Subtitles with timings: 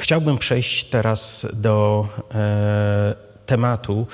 [0.00, 3.14] Chciałbym przejść teraz do e,
[3.46, 4.06] tematu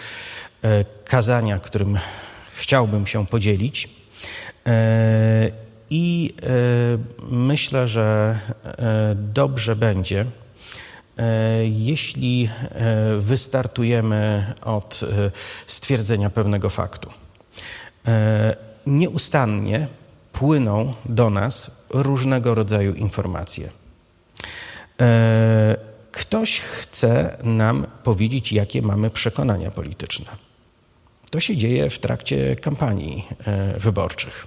[0.62, 1.98] e, kazania, którym
[2.54, 3.88] chciałbym się podzielić.
[4.66, 5.50] E,
[5.90, 6.48] I e,
[7.30, 10.24] myślę, że e, dobrze będzie,
[11.18, 12.50] e, jeśli
[13.18, 15.00] wystartujemy od
[15.66, 17.10] stwierdzenia pewnego faktu.
[18.86, 19.88] Nieustannie
[20.32, 23.85] płyną do nas różnego rodzaju informacje.
[26.12, 30.26] Ktoś chce nam powiedzieć, jakie mamy przekonania polityczne.
[31.30, 34.46] To się dzieje w trakcie kampanii e, wyborczych.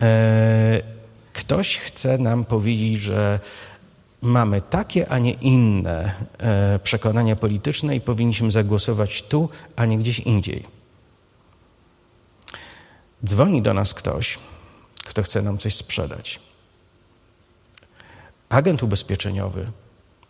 [0.00, 0.82] E,
[1.32, 3.40] ktoś chce nam powiedzieć, że
[4.22, 10.18] mamy takie, a nie inne e, przekonania polityczne i powinniśmy zagłosować tu, a nie gdzieś
[10.18, 10.64] indziej.
[13.24, 14.38] Dzwoni do nas ktoś,
[15.04, 16.40] kto chce nam coś sprzedać.
[18.54, 19.70] Agent ubezpieczeniowy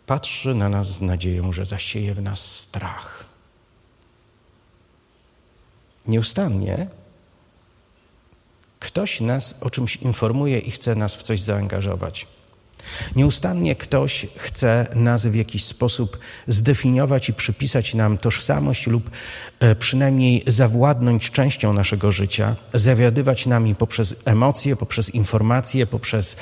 [0.05, 3.25] patrzy na nas z nadzieją, że zasieje w nas strach.
[6.07, 6.87] Nieustannie
[8.79, 12.27] ktoś nas o czymś informuje i chce nas w coś zaangażować.
[13.15, 19.09] Nieustannie ktoś chce nas w jakiś sposób zdefiniować i przypisać nam tożsamość lub
[19.59, 26.37] e, przynajmniej zawładnąć częścią naszego życia, zawiadywać nami poprzez emocje, poprzez informacje, poprzez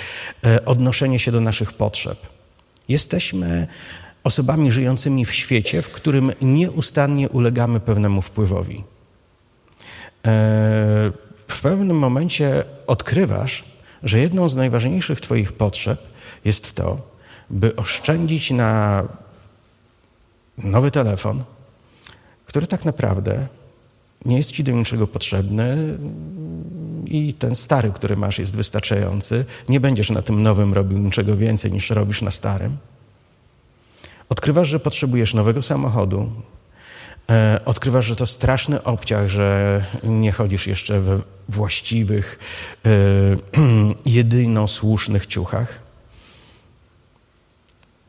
[0.45, 2.17] e, odnoszenie się do naszych potrzeb.
[2.87, 3.67] Jesteśmy
[4.23, 8.83] osobami żyjącymi w świecie, w którym nieustannie ulegamy pewnemu wpływowi.
[10.25, 11.11] E,
[11.47, 13.63] w pewnym momencie odkrywasz,
[14.03, 16.12] że jedną z najważniejszych Twoich potrzeb
[16.45, 17.01] jest to,
[17.49, 19.03] by oszczędzić na
[20.57, 21.43] nowy telefon,
[22.45, 23.47] który tak naprawdę
[24.25, 25.97] nie jest Ci do niczego potrzebny
[27.05, 29.45] i ten stary, który masz, jest wystarczający.
[29.69, 32.77] Nie będziesz na tym nowym robił niczego więcej niż robisz na starym.
[34.29, 36.31] Odkrywasz, że potrzebujesz nowego samochodu.
[37.29, 42.39] E, odkrywasz, że to straszny obciach, że nie chodzisz jeszcze we właściwych,
[42.85, 42.89] e,
[44.05, 45.82] jedyno słusznych ciuchach.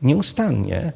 [0.01, 0.93] Nieustannie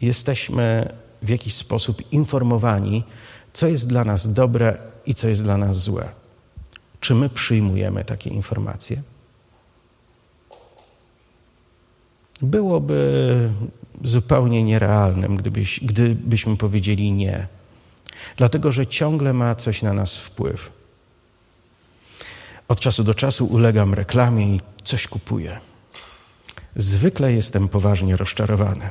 [0.00, 3.04] jesteśmy w jakiś sposób informowani,
[3.52, 6.08] co jest dla nas dobre i co jest dla nas złe.
[7.00, 9.02] Czy my przyjmujemy takie informacje?
[12.42, 13.50] Byłoby
[14.04, 17.46] zupełnie nierealnym, gdybyś, gdybyśmy powiedzieli nie,
[18.36, 20.72] dlatego że ciągle ma coś na nas wpływ.
[22.68, 25.60] Od czasu do czasu ulegam reklamie i coś kupuję.
[26.76, 28.90] Zwykle jestem poważnie rozczarowany.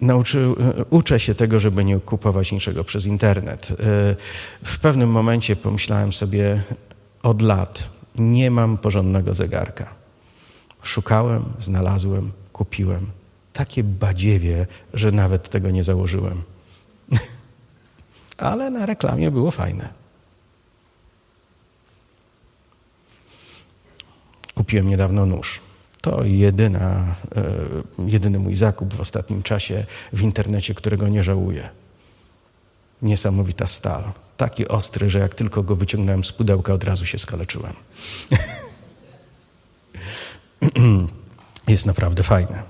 [0.00, 0.48] Nauczy,
[0.90, 3.68] uczę się tego, żeby nie kupować niczego przez internet.
[4.64, 6.62] W pewnym momencie pomyślałem sobie
[7.22, 7.88] od lat,
[8.18, 9.94] nie mam porządnego zegarka.
[10.82, 13.06] Szukałem, znalazłem, kupiłem.
[13.52, 16.42] Takie badziewie, że nawet tego nie założyłem.
[18.38, 19.88] Ale na reklamie było fajne.
[24.54, 25.67] Kupiłem niedawno nóż.
[26.08, 27.52] To jedyna, e,
[27.98, 31.68] jedyny mój zakup w ostatnim czasie w internecie, którego nie żałuję.
[33.02, 34.02] Niesamowita stal.
[34.36, 37.72] Taki ostry, że jak tylko go wyciągnąłem z pudełka, od razu się skaleczyłem.
[41.68, 42.62] Jest naprawdę fajne.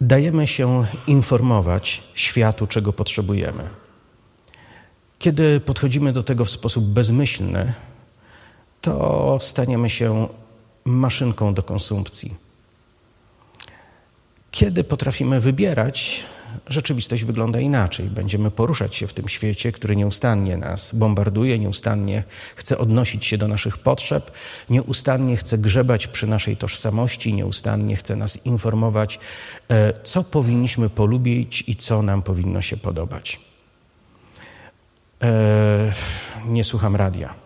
[0.00, 3.68] Dajemy się informować światu, czego potrzebujemy.
[5.18, 7.72] Kiedy podchodzimy do tego w sposób bezmyślny,
[8.82, 10.28] to staniemy się
[10.84, 12.34] maszynką do konsumpcji.
[14.50, 16.20] Kiedy potrafimy wybierać,
[16.66, 18.06] rzeczywistość wygląda inaczej.
[18.06, 22.24] Będziemy poruszać się w tym świecie, który nieustannie nas bombarduje, nieustannie
[22.56, 24.30] chce odnosić się do naszych potrzeb,
[24.70, 29.18] nieustannie chce grzebać przy naszej tożsamości, nieustannie chce nas informować,
[29.68, 33.40] e, co powinniśmy polubić i co nam powinno się podobać.
[35.22, 35.92] E,
[36.46, 37.41] nie słucham radia.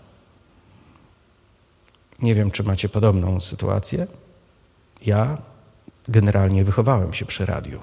[2.22, 4.06] Nie wiem, czy macie podobną sytuację.
[5.06, 5.38] Ja
[6.08, 7.80] generalnie wychowałem się przy radiu.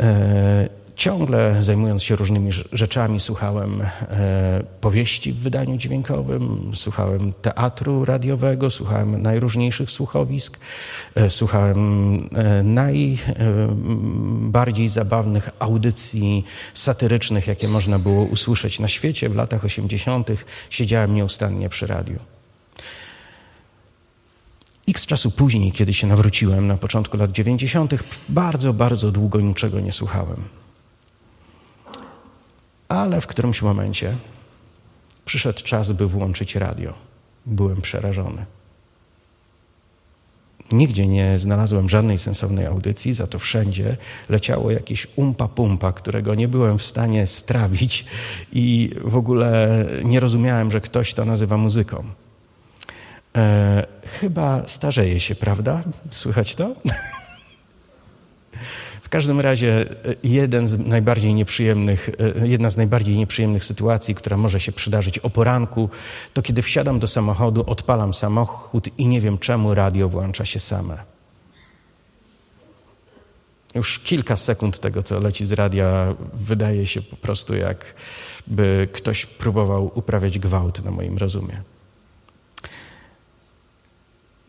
[0.00, 3.86] E, ciągle zajmując się różnymi rzeczami, słuchałem e,
[4.80, 10.58] powieści w wydaniu dźwiękowym, słuchałem teatru radiowego, słuchałem najróżniejszych słuchowisk,
[11.14, 12.20] e, słuchałem
[12.64, 13.28] najbardziej
[14.88, 16.44] zabawnych audycji
[16.74, 19.28] satyrycznych, jakie można było usłyszeć na świecie.
[19.28, 20.28] W latach 80.
[20.70, 22.33] siedziałem nieustannie przy radiu.
[24.88, 27.94] X czasu później, kiedy się nawróciłem na początku lat 90.,
[28.28, 30.42] bardzo, bardzo długo niczego nie słuchałem.
[32.88, 34.16] Ale w którymś momencie
[35.24, 36.94] przyszedł czas, by włączyć radio.
[37.46, 38.46] Byłem przerażony.
[40.72, 43.96] Nigdzie nie znalazłem żadnej sensownej audycji, za to wszędzie
[44.28, 48.04] leciało jakieś umpa-pumpa, którego nie byłem w stanie strawić
[48.52, 52.04] i w ogóle nie rozumiałem, że ktoś to nazywa muzyką.
[53.36, 53.86] E,
[54.20, 55.80] chyba starzeje się, prawda?
[56.10, 56.74] Słychać to?
[59.02, 62.10] W każdym razie e, jeden z najbardziej nieprzyjemnych,
[62.40, 65.90] e, jedna z najbardziej nieprzyjemnych sytuacji, która może się przydarzyć o poranku,
[66.34, 71.02] to kiedy wsiadam do samochodu, odpalam samochód i nie wiem czemu radio włącza się same.
[73.74, 79.92] Już kilka sekund tego, co leci z radia, wydaje się po prostu jakby ktoś próbował
[79.94, 81.73] uprawiać gwałt na moim rozumie.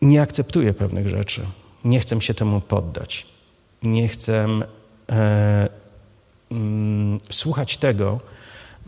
[0.06, 1.46] Nie akceptuję pewnych rzeczy.
[1.84, 3.26] Nie chcę się temu poddać
[3.82, 4.46] nie chcę
[5.10, 5.68] e,
[6.50, 8.20] mm, słuchać tego,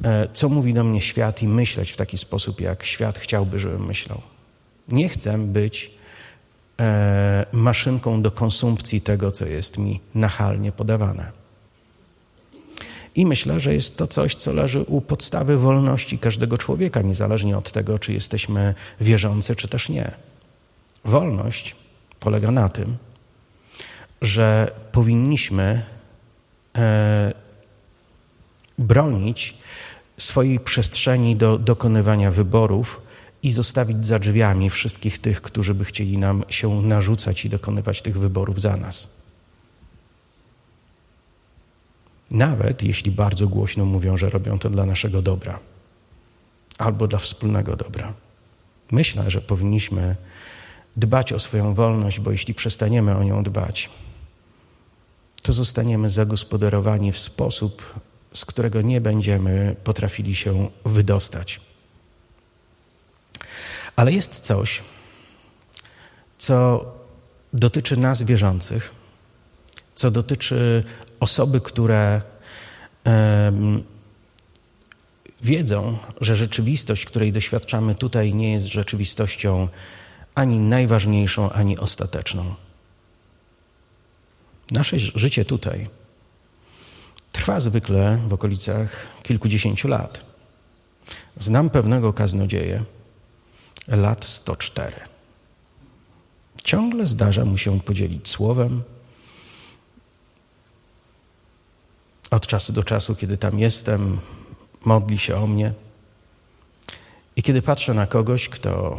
[0.04, 3.86] e, co mówi do mnie świat i myśleć w taki sposób, jak świat chciałby, żebym
[3.86, 4.20] myślał.
[4.88, 5.90] Nie chcę być
[6.80, 11.38] e, maszynką do konsumpcji tego, co jest mi nachalnie podawane.
[13.14, 17.72] I myślę, że jest to coś, co leży u podstawy wolności każdego człowieka, niezależnie od
[17.72, 20.12] tego, czy jesteśmy wierzący, czy też nie.
[21.04, 21.76] Wolność
[22.20, 22.96] polega na tym,
[24.22, 25.82] że powinniśmy
[26.76, 27.32] e,
[28.78, 29.54] bronić
[30.18, 33.00] swojej przestrzeni do dokonywania wyborów
[33.42, 38.18] i zostawić za drzwiami wszystkich tych, którzy by chcieli nam się narzucać i dokonywać tych
[38.18, 39.18] wyborów za nas.
[42.30, 45.58] Nawet jeśli bardzo głośno mówią, że robią to dla naszego dobra
[46.78, 48.12] albo dla wspólnego dobra.
[48.90, 50.16] Myślę, że powinniśmy
[50.98, 53.90] dbać o swoją wolność, bo jeśli przestaniemy o nią dbać,
[55.42, 58.00] to zostaniemy zagospodarowani w sposób,
[58.32, 61.60] z którego nie będziemy potrafili się wydostać.
[63.96, 64.82] Ale jest coś,
[66.38, 66.84] co
[67.52, 68.90] dotyczy nas wierzących,
[69.94, 70.84] co dotyczy
[71.20, 72.22] osoby, które
[73.04, 73.82] um,
[75.42, 79.68] wiedzą, że rzeczywistość, której doświadczamy tutaj, nie jest rzeczywistością
[80.38, 82.55] ani najważniejszą, ani ostateczną.
[84.70, 85.88] Nasze życie tutaj
[87.32, 90.25] trwa zwykle w okolicach kilkudziesięciu lat.
[91.37, 92.85] Znam pewnego kaznodzieję
[93.88, 94.96] lat 104.
[96.64, 98.82] Ciągle zdarza mu się podzielić słowem.
[102.31, 104.19] Od czasu do czasu, kiedy tam jestem,
[104.85, 105.73] modli się o mnie.
[107.37, 108.99] I kiedy patrzę na kogoś, kto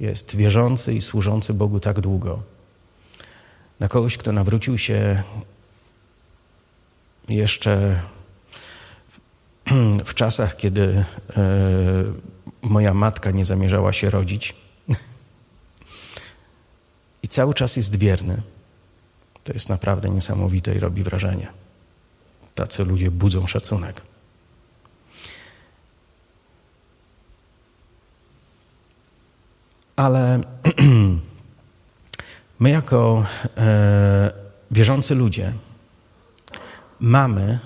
[0.00, 2.42] jest wierzący i służący Bogu tak długo,
[3.80, 5.22] na kogoś, kto nawrócił się
[7.28, 8.00] jeszcze
[10.04, 11.04] w czasach, kiedy
[11.36, 11.44] e,
[12.62, 14.54] moja matka nie zamierzała się rodzić
[17.22, 18.42] i cały czas jest wierny.
[19.44, 21.48] To jest naprawdę niesamowite i robi wrażenie.
[22.54, 24.02] Tacy ludzie budzą szacunek.
[29.98, 30.40] Ale
[32.60, 33.24] My, jako
[33.56, 34.32] e,
[34.70, 35.52] wierzący ludzie,
[37.00, 37.58] mamy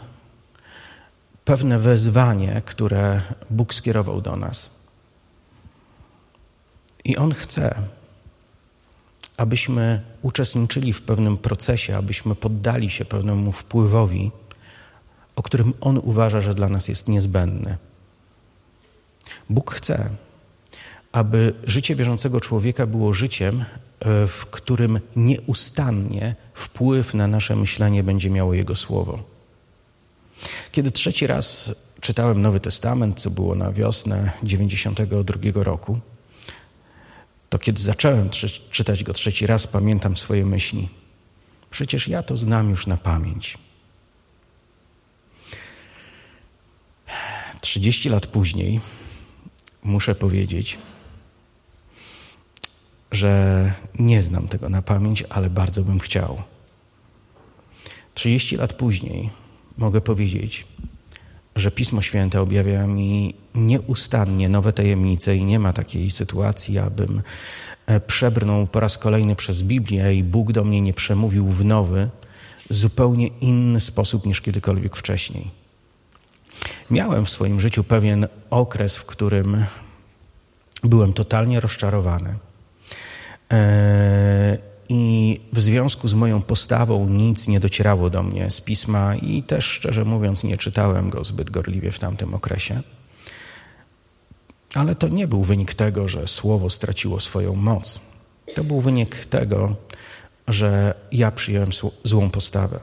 [1.45, 3.21] pewne wezwanie, które
[3.51, 4.71] Bóg skierował do nas.
[7.05, 7.83] I On chce,
[9.37, 14.31] abyśmy uczestniczyli w pewnym procesie, abyśmy poddali się pewnemu wpływowi,
[15.37, 17.77] o którym On uważa, że dla nas jest niezbędny.
[19.51, 20.11] Bóg chce,
[21.13, 23.65] aby życie wierzącego człowieka było życiem,
[24.05, 29.23] E, w którym nieustannie wpływ na nasze myślenie będzie miało Jego Słowo.
[30.73, 36.01] Kiedy trzeci raz czytałem Nowy Testament, co było na wiosnę 92 roku,
[37.49, 38.31] to kiedy zacząłem
[38.71, 40.89] czytać go trzeci raz, pamiętam swoje myśli.
[41.71, 43.59] Przecież ja to znam już na pamięć.
[47.61, 48.81] 30 lat później
[49.83, 50.79] muszę powiedzieć,
[53.13, 56.43] że nie znam tego na pamięć, ale bardzo bym chciał.
[58.15, 59.31] 30 lat później
[59.79, 60.67] mogę powiedzieć,
[61.57, 67.23] że Pismo Święte objawia mi nieustannie nowe tajemnice i nie ma takiej sytuacji, abym
[67.87, 72.09] e, przebrnął po raz kolejny przez Biblię i Bóg do mnie nie przemówił w nowy,
[72.71, 75.51] zupełnie inny sposób niż kiedykolwiek wcześniej.
[76.91, 79.65] Miałem w swoim życiu pewien okres, w którym
[80.83, 82.37] byłem totalnie rozczarowany
[84.89, 89.65] I w związku z moją postawą nic nie docierało do mnie z pisma, i też
[89.65, 92.81] szczerze mówiąc, nie czytałem go zbyt gorliwie w tamtym okresie.
[94.75, 98.01] Ale to nie był wynik tego, że słowo straciło swoją moc.
[98.55, 99.77] To był wynik tego,
[100.49, 101.71] że ja przyjąłem
[102.05, 102.81] złą postawę.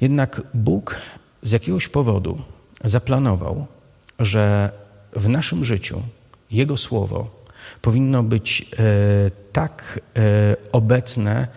[0.00, 0.96] Jednak Bóg
[1.42, 2.38] z jakiegoś powodu
[2.84, 3.66] zaplanował,
[4.18, 4.72] że
[5.12, 6.02] w naszym życiu
[6.50, 7.35] Jego Słowo
[7.82, 11.48] powinno być e, tak e, obecne,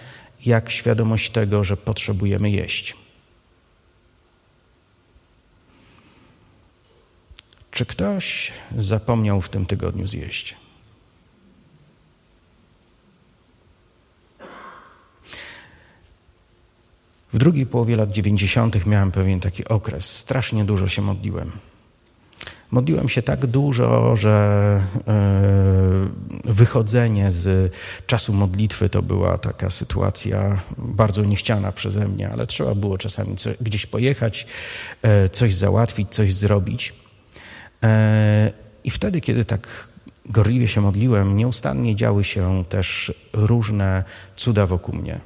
[0.45, 2.95] jak świadomość tego, że potrzebujemy jeść.
[7.71, 10.55] Czy ktoś zapomniał w tym tygodniu zjeść?
[17.33, 18.85] W drugiej połowie lat 90.
[18.85, 20.17] miałem pewien taki okres.
[20.17, 21.51] Strasznie dużo się modliłem.
[22.71, 26.09] Modliłem się tak dużo, że e,
[26.45, 27.73] wychodzenie z
[28.07, 33.85] czasu modlitwy to była taka sytuacja bardzo niechciana przeze mnie, ale trzeba było czasami gdzieś
[33.85, 34.47] pojechać,
[35.01, 36.93] e, coś załatwić, coś zrobić.
[37.83, 38.51] E,
[38.83, 39.87] I wtedy, kiedy tak
[40.25, 44.03] gorliwie się modliłem, nieustannie działy się też różne
[44.35, 45.19] cuda wokół mnie.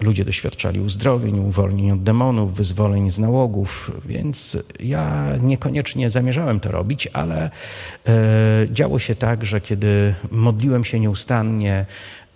[0.00, 7.08] Ludzie doświadczali uzdrowień, uwolnień od demonów, wyzwoleń z nałogów, więc ja niekoniecznie zamierzałem to robić,
[7.12, 7.50] ale
[8.08, 11.86] e, działo się tak, że kiedy modliłem się nieustannie,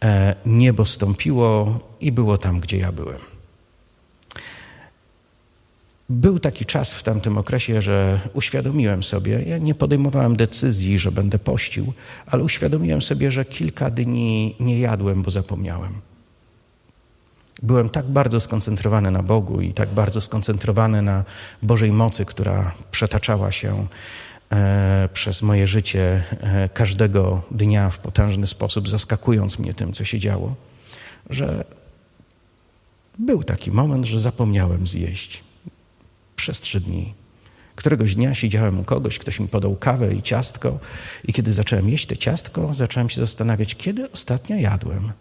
[0.05, 3.19] e, niebo stąpiło i było tam, gdzie ja byłem.
[6.09, 11.39] Był taki czas w tamtym okresie, że uświadomiłem sobie, ja nie podejmowałem decyzji, że będę
[11.39, 11.93] pościł,
[12.27, 16.12] ale uświadomiłem sobie, że kilka dni nie jadłem, bo zapomniałem.
[17.63, 21.25] Byłem tak bardzo skoncentrowany na Bogu i tak bardzo skoncentrowany na
[21.63, 23.87] Bożej mocy, która przetaczała się
[24.53, 30.19] e, przez moje życie e, każdego dnia w potężny sposób, zaskakując mnie tym, co się
[30.19, 30.55] działo,
[31.31, 31.65] że
[33.19, 35.45] był taki moment, że zapomniałem zjeść
[36.37, 37.15] przez trzy dni.
[37.77, 40.79] Któregoś dnia siedziałem u kogoś, ktoś mi podał kawę i ciastko,
[41.25, 45.13] i kiedy zacząłem jeść te ciastko, zacząłem się zastanawiać, kiedy ostatnio jadłem.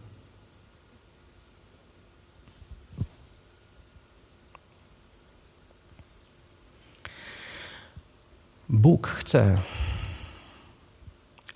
[8.72, 9.58] Bóg chce,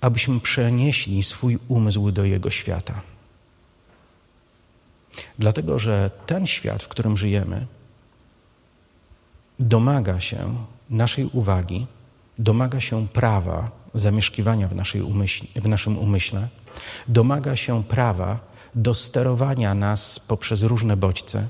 [0.00, 3.00] abyśmy przenieśli swój umysł do Jego świata.
[5.38, 7.66] Dlatego, że ten świat, w którym żyjemy,
[9.58, 11.86] domaga się naszej uwagi,
[12.38, 15.02] domaga się prawa zamieszkiwania w, naszej
[15.56, 16.48] w naszym umyśle,
[17.08, 18.40] domaga się prawa
[18.74, 21.48] do sterowania nas poprzez różne bodźce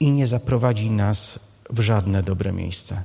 [0.00, 1.38] i nie zaprowadzi nas
[1.70, 3.04] w żadne dobre miejsce.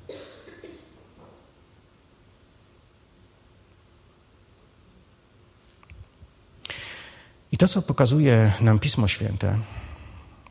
[7.57, 9.57] I to, co pokazuje nam Pismo Święte,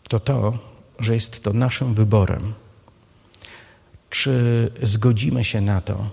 [0.09, 0.59] to to,
[0.99, 2.55] że jest to naszym wyborem.
[4.11, 6.11] Czy zgodzimy się na to,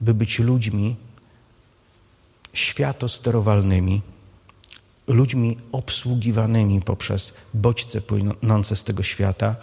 [0.00, 0.96] by być ludźmi
[2.52, 4.02] światosterowalnymi,
[5.06, 9.56] ludźmi obsługiwanymi poprzez bodźce płynące z tego świata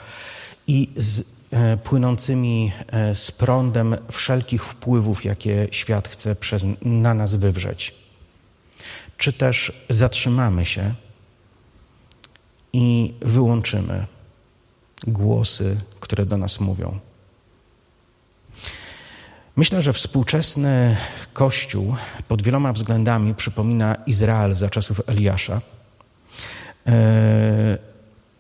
[0.68, 7.36] i z, e, płynącymi e, z prądem wszelkich wpływów, jakie świat chce przez, na nas
[7.36, 8.02] wywrzeć
[9.22, 10.94] czy też zatrzymamy się
[12.74, 14.06] i wyłączymy
[15.08, 17.00] głosy, które do nas mówią.
[19.56, 20.98] Myślę, że współczesny
[21.34, 21.96] Kościół
[22.28, 25.62] pod wieloma względami przypomina Izrael za czasów Eliasza.
[26.88, 27.78] E,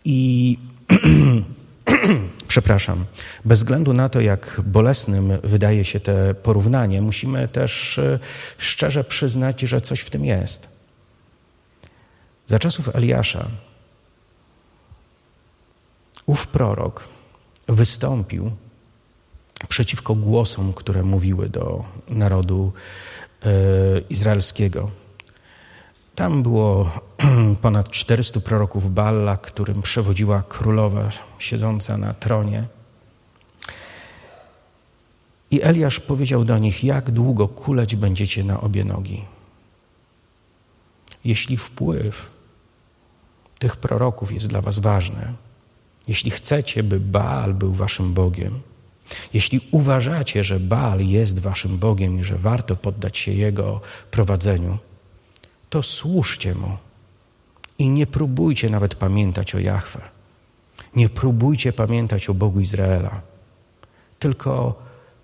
[0.05, 0.57] I
[2.51, 3.05] przepraszam,
[3.45, 8.19] bez względu na to, jak bolesnym wydaje się te porównanie, musimy też e,
[8.57, 10.67] szczerze przyznać, że coś w tym jest.
[12.47, 13.47] Za czasów Eliasza
[16.25, 17.07] ów prorok
[17.67, 18.51] wystąpił
[19.69, 22.73] przeciwko głosom, które mówiły do narodu
[23.43, 23.49] e,
[24.09, 24.91] izraelskiego.
[26.15, 26.91] Tam było
[27.61, 31.09] ponad 400 proroków Balla, którym przewodziła królowa
[31.39, 32.63] siedząca na tronie.
[35.51, 39.25] I Eliasz powiedział do nich: Jak długo kuleć będziecie na obie nogi?
[41.25, 42.29] Jeśli wpływ
[43.59, 45.33] tych proroków jest dla Was ważny,
[46.07, 48.59] jeśli chcecie, by Baal był Waszym Bogiem,
[49.33, 54.77] jeśli uważacie, że Baal jest Waszym Bogiem i że warto poddać się Jego prowadzeniu,
[55.69, 56.77] to służcie Mu
[57.81, 60.01] i nie próbujcie nawet pamiętać o Jahwe.
[60.95, 63.21] Nie próbujcie pamiętać o Bogu Izraela,
[64.19, 64.81] tylko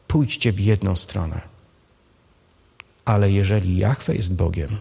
[0.07, 1.41] pójdźcie w jedną stronę.
[3.05, 4.77] Ale jeżeli Jahwe jest Bogiem,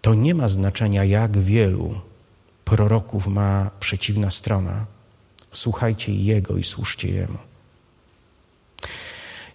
[0.00, 2.00] to nie ma znaczenia, jak wielu
[2.64, 4.86] proroków ma przeciwna strona.
[5.52, 7.38] Słuchajcie Jego i słuszcie Jemu.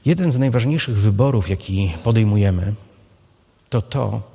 [0.06, 2.74] Jeden z najważniejszych wyborów, jaki podejmujemy,
[3.70, 4.31] to to,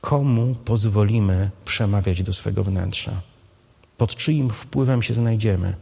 [0.00, 3.12] Komu pozwolimy przemawiać do swego wnętrza?
[3.96, 5.74] Pod czyim wpływem się znajdziemy?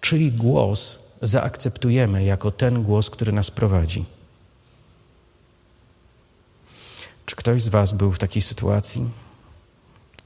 [0.00, 4.04] Czyj głos zaakceptujemy jako ten głos, który nas prowadzi?
[7.26, 9.08] Czy ktoś z Was był w takiej sytuacji?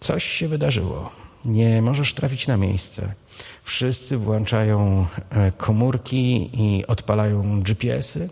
[0.00, 1.10] Coś się wydarzyło.
[1.44, 3.14] Nie możesz trafić na miejsce.
[3.64, 8.28] Wszyscy włączają e, komórki i odpalają GPS-y,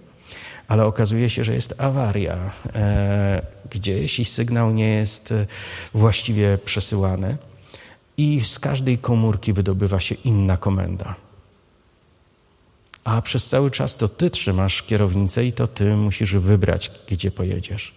[0.72, 5.46] ale okazuje się, że jest awaria e, gdzieś i sygnał nie jest e,
[5.94, 7.36] właściwie przesyłany,
[8.16, 11.14] i z każdej komórki wydobywa się inna komenda.
[13.04, 17.94] A przez cały czas to ty trzymasz kierownicę i to ty musisz wybrać, gdzie pojedziesz.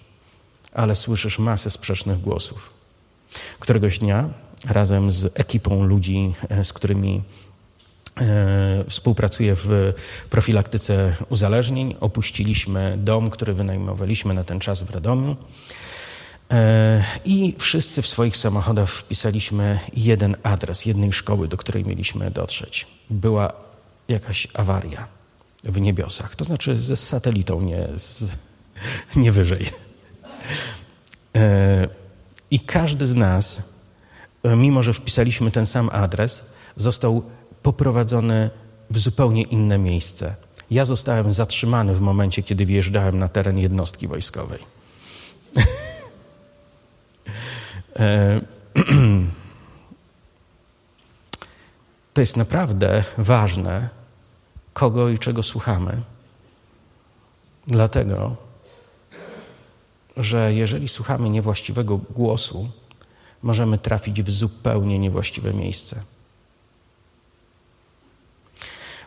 [0.73, 2.69] Ale słyszysz masę sprzecznych głosów.
[3.59, 4.29] Któregoś dnia
[4.65, 7.23] razem z ekipą ludzi, e, z którymi
[8.89, 9.93] współpracuję w
[10.29, 15.35] profilaktyce uzależnień, opuściliśmy dom, który wynajmowaliśmy na ten czas w Radomiu.
[16.51, 22.87] E, I wszyscy w swoich samochodach wpisaliśmy jeden adres jednej szkoły, do której mieliśmy dotrzeć.
[23.09, 23.53] Była
[24.07, 25.07] jakaś awaria
[25.63, 28.31] w niebiosach, to znaczy ze satelitą, nie, z,
[29.15, 29.69] nie wyżej.
[32.51, 33.61] I każdy z nas
[34.43, 36.45] mimo że wpisaliśmy ten sam adres,
[36.75, 37.23] został
[37.65, 38.49] poprowadzony
[38.89, 40.35] w zupełnie inne miejsce.
[40.71, 44.59] Ja zostałem zatrzymany w momencie, kiedy wjeżdżałem na teren jednostki wojskowej.
[47.99, 48.41] E,
[52.13, 53.89] to jest naprawdę ważne,
[54.73, 56.01] kogo i czego słuchamy.
[57.67, 58.35] Dlatego,
[60.17, 62.69] że jeżeli słuchamy niewłaściwego głosu,
[63.43, 66.01] możemy trafić w zupełnie niewłaściwe miejsce.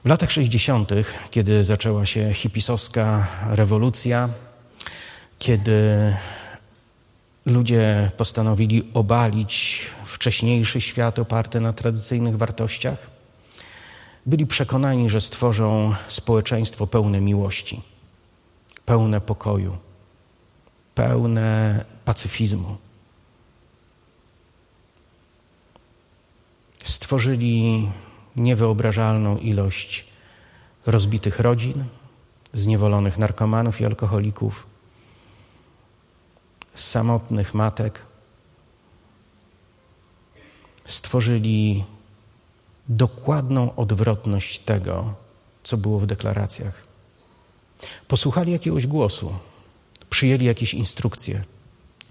[0.09, 0.91] W latach 60.,
[1.31, 4.29] kiedy zaczęła się hipisowska rewolucja,
[5.39, 5.81] kiedy
[7.47, 13.11] ludzie postanowili obalić wcześniejszy świat oparty na tradycyjnych wartościach,
[14.27, 17.83] byli przekonani, że stworzą społeczeństwo pełne miłości,
[18.87, 19.77] pełne pokoju,
[20.95, 22.77] pełne pacyfizmu.
[26.85, 27.89] stworzyli
[28.39, 30.07] niewyobrażalną ilość
[30.87, 31.85] rozbitych rodzin,
[32.53, 34.67] zniewolonych narkomanów i alkoholików,
[36.75, 38.01] samotnych matek.
[40.85, 41.85] Stworzyli
[42.89, 45.15] dokładną odwrotność tego,
[45.65, 46.87] co było w deklaracjach.
[48.09, 49.35] Posłuchali jakiegoś głosu,
[50.11, 51.45] przyjęli jakieś instrukcje.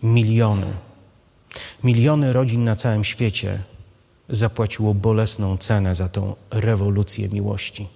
[0.04, 0.74] Miliony,
[1.84, 3.64] miliony rodzin na całym świecie
[4.30, 7.88] zapłaciło bolesną cenę za tą rewolucję miłości,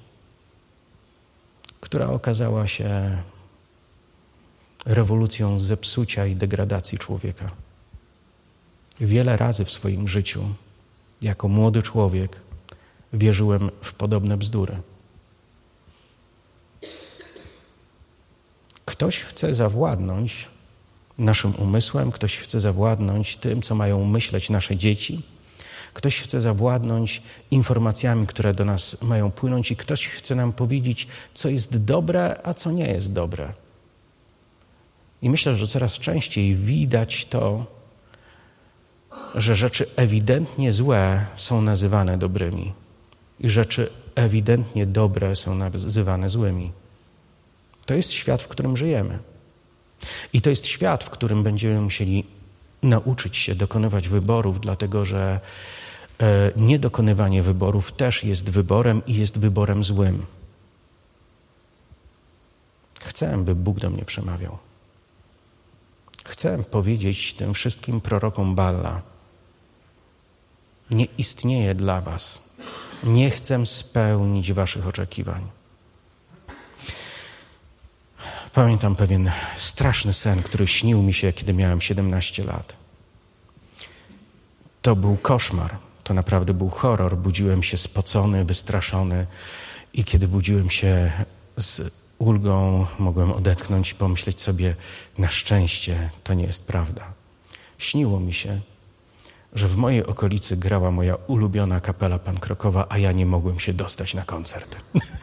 [1.81, 3.17] która okazała się
[4.85, 7.51] rewolucją zepsucia i degradacji człowieka.
[8.99, 10.43] Wiele razy w swoim życiu,
[11.21, 12.39] jako młody człowiek,
[13.13, 14.77] wierzyłem w podobne bzdury.
[18.85, 20.47] Ktoś chce zawładnąć
[21.17, 25.23] naszym umysłem, ktoś chce zawładnąć tym, co mają myśleć nasze dzieci
[25.93, 31.49] Ktoś chce zawładnąć informacjami, które do nas mają płynąć, i ktoś chce nam powiedzieć, co
[31.49, 33.53] jest dobre, a co nie jest dobre.
[35.21, 37.65] I myślę, że coraz częściej widać to,
[39.35, 42.73] że rzeczy ewidentnie złe są nazywane dobrymi
[43.39, 46.71] i rzeczy ewidentnie dobre są nazywane złymi.
[47.85, 49.19] To jest świat, w którym żyjemy.
[50.33, 52.25] I to jest świat, w którym będziemy musieli
[52.83, 55.39] nauczyć się dokonywać wyborów, dlatego że
[56.21, 60.25] E, niedokonywanie wyborów też jest wyborem i jest wyborem złym.
[62.99, 64.57] Chcę, by Bóg do mnie przemawiał.
[66.25, 69.01] Chcę powiedzieć tym wszystkim prorokom Balla:
[70.91, 72.41] Nie istnieje dla Was.
[73.03, 75.60] Nie chcę spełnić Waszych oczekiwań.
[78.53, 82.75] Pamiętam pewien straszny sen, który śnił mi się, kiedy miałem 17 lat.
[84.81, 85.77] To był koszmar.
[86.03, 87.17] To naprawdę był horror.
[87.17, 89.27] Budziłem się spocony, wystraszony
[89.93, 91.11] i kiedy budziłem się
[91.57, 94.75] z ulgą, mogłem odetchnąć i pomyśleć sobie,
[95.17, 97.13] na szczęście to nie jest prawda.
[97.77, 98.61] Śniło mi się,
[99.53, 104.13] że w mojej okolicy grała moja ulubiona kapela pankrokowa, a ja nie mogłem się dostać
[104.13, 104.75] na koncert.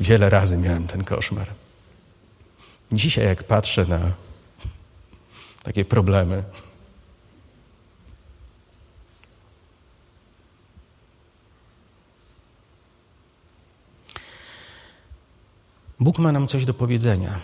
[0.00, 1.48] Wiele razy miałem ten koszmar.
[2.92, 4.12] Dzisiaj, jak patrzę na
[5.62, 6.44] takie problemy,
[16.00, 17.38] Bóg ma nam coś do powiedzenia.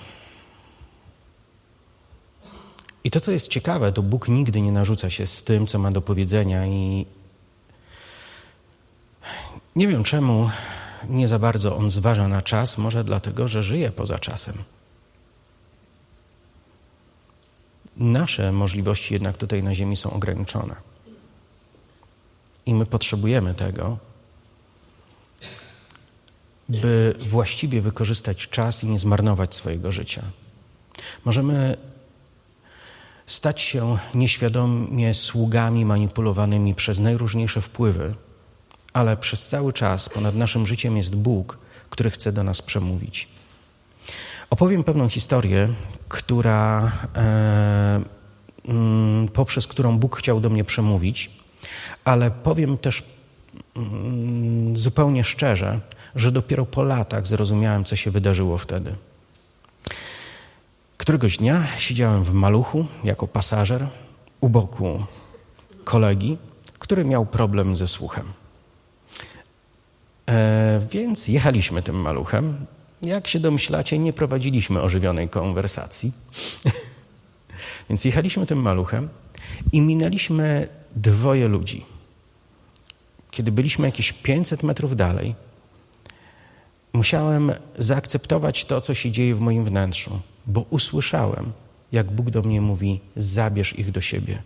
[3.04, 5.90] I to, co jest ciekawe, to Bóg nigdy nie narzuca się z tym, co ma
[5.90, 7.06] do powiedzenia, i
[9.76, 10.50] nie wiem czemu
[11.08, 14.54] nie za bardzo on zważa na czas, może dlatego, że żyje poza czasem.
[17.96, 20.74] Nasze możliwości jednak tutaj na Ziemi są ograniczone.
[22.66, 23.98] I my potrzebujemy tego,
[26.68, 30.22] by właściwie wykorzystać czas i nie zmarnować swojego życia.
[31.24, 31.76] Możemy
[33.26, 38.14] stać się nieświadomie sługami manipulowanymi przez najróżniejsze wpływy,
[38.94, 41.58] ale przez cały czas ponad naszym życiem jest Bóg,
[41.90, 43.28] który chce do nas przemówić.
[44.50, 45.68] Opowiem pewną historię,
[46.08, 48.00] która, e,
[48.68, 51.30] mm, poprzez którą Bóg chciał do mnie przemówić,
[52.04, 53.02] ale powiem też
[53.76, 55.80] mm, zupełnie szczerze,
[56.14, 58.94] że dopiero po latach zrozumiałem, co się wydarzyło wtedy.
[60.96, 63.86] Któregoś dnia siedziałem w maluchu jako pasażer
[64.40, 65.04] u boku
[65.84, 66.38] kolegi,
[66.78, 68.43] który miał problem ze słuchem.
[70.28, 72.66] E, więc jechaliśmy tym maluchem.
[73.02, 76.12] Jak się domyślacie, nie prowadziliśmy ożywionej konwersacji.
[77.88, 79.08] więc jechaliśmy tym maluchem
[79.72, 81.84] i minęliśmy dwoje ludzi.
[83.30, 85.34] Kiedy byliśmy jakieś 500 metrów dalej,
[86.92, 91.52] musiałem zaakceptować to, co się dzieje w moim wnętrzu, bo usłyszałem,
[91.92, 94.42] jak Bóg do mnie mówi: zabierz ich do siebie.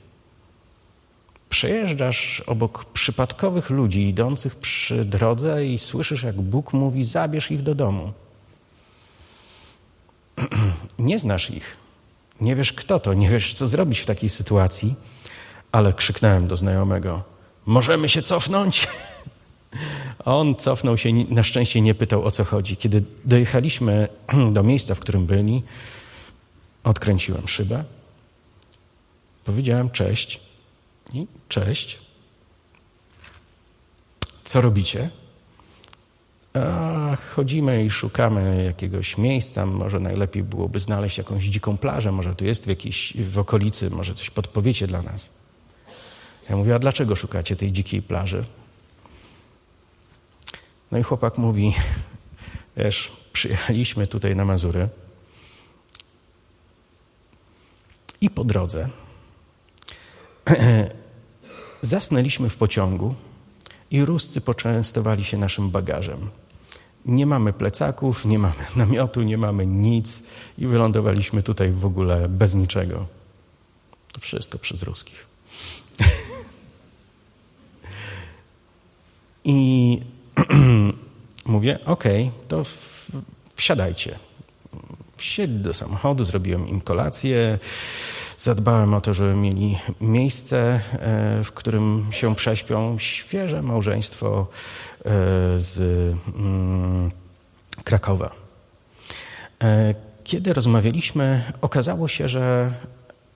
[1.48, 7.74] Przejeżdżasz obok przypadkowych ludzi idących przy drodze i słyszysz, jak Bóg mówi: zabierz ich do
[7.74, 8.12] domu.
[10.98, 11.76] Nie znasz ich,
[12.40, 14.94] nie wiesz kto to, nie wiesz co zrobić w takiej sytuacji,
[15.72, 17.22] ale krzyknąłem do znajomego:
[17.66, 18.88] Możemy się cofnąć?
[20.24, 22.76] On cofnął się, na szczęście nie pytał o co chodzi.
[22.76, 24.08] Kiedy dojechaliśmy
[24.56, 25.62] do miejsca, w którym byli,
[26.84, 27.84] odkręciłem szybę,
[29.44, 30.47] powiedziałem cześć
[31.48, 31.98] cześć.
[34.44, 35.10] Co robicie?
[36.54, 39.66] A, chodzimy i szukamy jakiegoś miejsca.
[39.66, 42.12] Może najlepiej byłoby znaleźć jakąś dziką plażę.
[42.12, 45.32] Może tu jest w jakiejś w okolicy, może coś podpowiecie dla nas.
[46.50, 48.44] Ja mówię, a dlaczego szukacie tej dzikiej plaży?
[50.90, 51.74] No i chłopak mówi,
[52.76, 54.88] wiesz, przyjechaliśmy tutaj na Mazury
[58.20, 58.88] i po drodze
[61.82, 63.14] zasnęliśmy w pociągu
[63.90, 66.30] i Ruscy poczęstowali się naszym bagażem.
[67.06, 70.22] Nie mamy plecaków, nie mamy namiotu, nie mamy nic
[70.58, 73.06] i wylądowaliśmy tutaj w ogóle bez niczego.
[74.12, 75.26] To wszystko przez ruskich.
[79.44, 80.00] I
[81.46, 82.62] mówię, okej, okay, to
[83.56, 84.18] wsiadajcie.
[85.16, 87.58] Wsiedli do samochodu, zrobiłem im kolację,
[88.38, 92.98] zadbałem o to, żeby mieli miejsce, e, w którym się prześpią.
[92.98, 94.46] Świeże małżeństwo
[94.98, 95.04] e,
[95.56, 95.78] z
[96.36, 97.10] mm,
[97.84, 98.34] Krakowa.
[99.62, 102.74] E, kiedy rozmawialiśmy, okazało się, że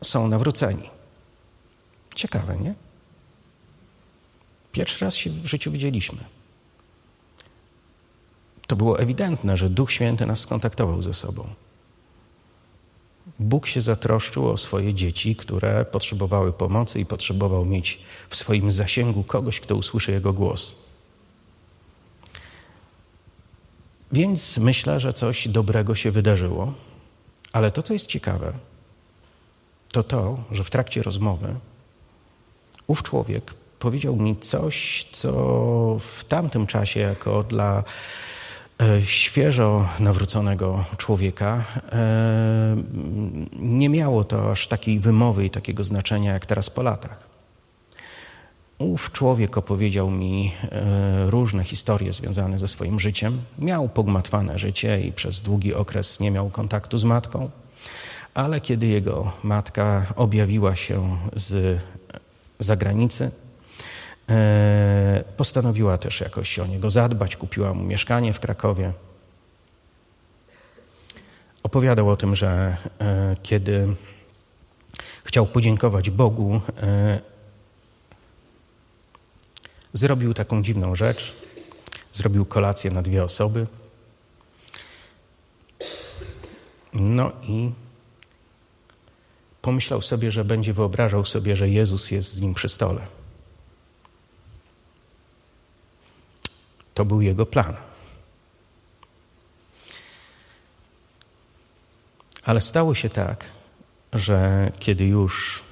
[0.03, 0.91] są nawróceni.
[2.15, 2.75] Ciekawe, nie?
[4.73, 6.19] Pierwszy raz się w życiu widzieliśmy.
[8.67, 11.49] To było ewidentne, że Duch Święty nas skontaktował ze sobą.
[13.39, 19.25] Bóg się zatroszczył o swoje dzieci, które potrzebowały pomocy i potrzebował mieć w swoim zasięgu
[19.25, 20.75] kogoś, kto usłyszy Jego głos.
[24.13, 26.73] Więc myślę, że coś dobrego się wydarzyło,
[27.53, 28.53] ale to, co jest ciekawe,
[29.93, 31.55] to to, że w trakcie rozmowy
[32.87, 35.33] ów człowiek powiedział mi coś, co
[36.19, 37.85] w tamtym czasie, jako dla
[39.05, 42.77] świeżo nawróconego człowieka, e,
[43.59, 47.29] nie miało to aż takiej wymowy i takiego znaczenia jak teraz po latach.
[48.79, 53.43] Ów człowiek opowiedział mi e, różne historie związane ze swoim życiem.
[53.59, 57.51] Miał pogmatwane życie i przez długi okres nie miał kontaktu z matką,
[58.35, 61.81] ale kiedy jego matka objawiła się z
[62.59, 63.42] zagranicy, E,
[65.37, 68.93] postanowiła też jakoś o niego zadbać, kupiła mu mieszkanie w Krakowie.
[71.63, 73.89] Opowiadał o tym, że e, kiedy
[75.25, 77.21] chciał podziękować Bogu, e,
[79.93, 81.35] zrobił taką dziwną rzecz.
[82.13, 83.67] Zrobił kolację na dwie osoby.
[86.95, 87.73] No i
[89.63, 93.07] pomyślał sobie, że będzie wyobrażał sobie, że Jezus jest z nim przy stole.
[96.95, 97.77] To był jego plan.
[102.45, 103.45] Ale stało się tak,
[104.13, 105.63] że kiedy już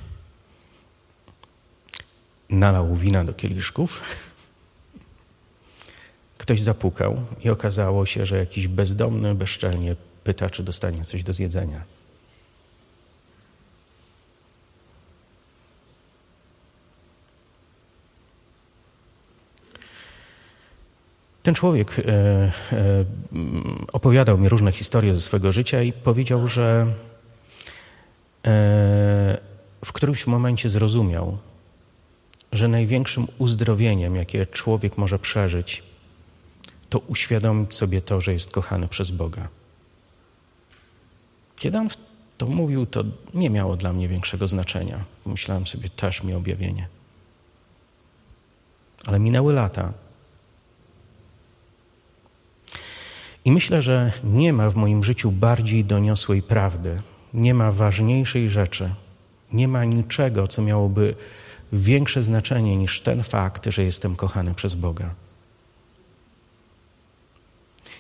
[2.51, 4.01] nalał wina do kieliszków,
[6.39, 12.00] ktoś zapukał i okazało się, że jakiś bezdomny bezczelnie pyta, czy dostanie coś do zjedzenia.
[21.43, 22.53] Ten człowiek e, e,
[23.93, 26.87] opowiadał mi różne historie ze swojego życia i powiedział, że
[28.47, 29.41] e,
[29.85, 31.39] w którymś momencie zrozumiał,
[32.53, 35.83] że największym uzdrowieniem, jakie człowiek może przeżyć,
[36.91, 39.49] to uświadomić sobie to, że jest kochany przez Boga.
[41.57, 41.89] Kiedy on
[42.39, 45.05] to mówił, to nie miało dla mnie większego znaczenia.
[45.27, 46.89] Myślałem sobie, też mi objawienie.
[49.07, 49.93] Ale minęły lata.
[53.45, 57.03] I myślę, że nie ma w moim życiu bardziej doniosłej prawdy,
[57.35, 58.95] nie ma ważniejszej rzeczy,
[59.53, 61.15] nie ma niczego, co miałoby
[61.73, 65.15] większe znaczenie niż ten fakt, że jestem kochany przez Boga.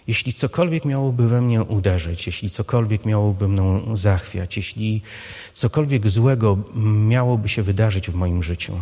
[0.07, 5.03] Jeśli cokolwiek miałoby we mnie uderzyć, jeśli cokolwiek miałoby mną zachwiać, jeśli
[5.55, 6.59] cokolwiek złego
[7.09, 8.81] miałoby się wydarzyć w moim życiu,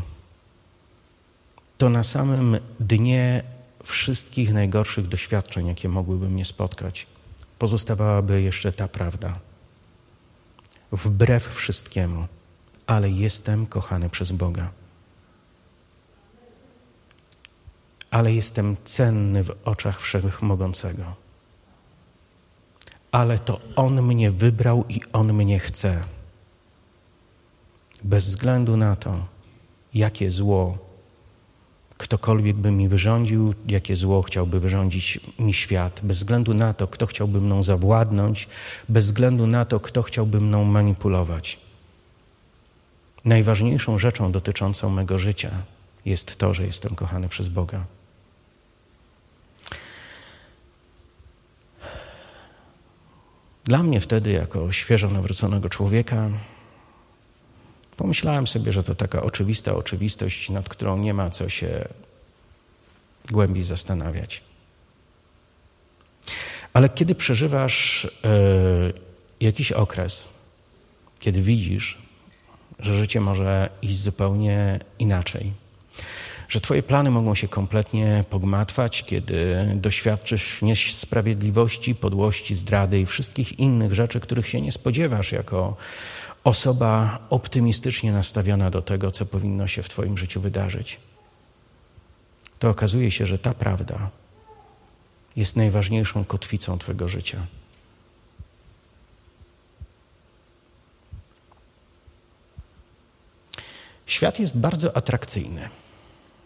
[1.78, 3.42] to na samym dnie
[3.84, 7.06] wszystkich najgorszych doświadczeń, jakie mogłyby mnie spotkać,
[7.58, 9.38] pozostawałaby jeszcze ta prawda.
[10.92, 12.26] Wbrew wszystkiemu,
[12.86, 14.70] ale jestem kochany przez Boga.
[18.10, 21.04] Ale jestem cenny w oczach Wszechmogącego.
[23.12, 26.04] Ale to On mnie wybrał i On mnie chce.
[28.02, 29.26] Bez względu na to,
[29.94, 30.87] jakie zło
[31.98, 37.06] ktokolwiek by mi wyrządził, jakie zło chciałby wyrządzić mi świat, bez względu na to, kto
[37.06, 38.48] chciałby mną zawładnąć,
[38.88, 41.58] bez względu na to, kto chciałby mną manipulować.
[43.24, 45.50] Najważniejszą rzeczą dotyczącą mego życia
[46.04, 47.84] jest to, że jestem kochany przez Boga.
[53.64, 56.30] Dla mnie wtedy, jako świeżo nawróconego człowieka,
[57.98, 61.88] Pomyślałem sobie, że to taka oczywista oczywistość, nad którą nie ma co się
[63.30, 64.42] głębiej zastanawiać.
[66.72, 68.10] Ale kiedy przeżywasz y,
[69.40, 70.28] jakiś okres,
[71.18, 71.98] kiedy widzisz,
[72.78, 75.52] że życie może iść zupełnie inaczej,
[76.48, 83.94] że Twoje plany mogą się kompletnie pogmatwać, kiedy doświadczysz niesprawiedliwości, podłości, zdrady i wszystkich innych
[83.94, 85.76] rzeczy, których się nie spodziewasz jako
[86.48, 91.00] osoba optymistycznie nastawiona do tego, co powinno się w Twoim życiu wydarzyć,
[92.58, 94.10] to okazuje się, że ta prawda
[95.36, 97.46] jest najważniejszą kotwicą Twojego życia.
[104.06, 105.68] Świat jest bardzo atrakcyjny.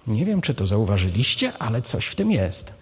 [0.07, 2.73] Nie wiem, czy to zauważyliście, ale coś w tym jest.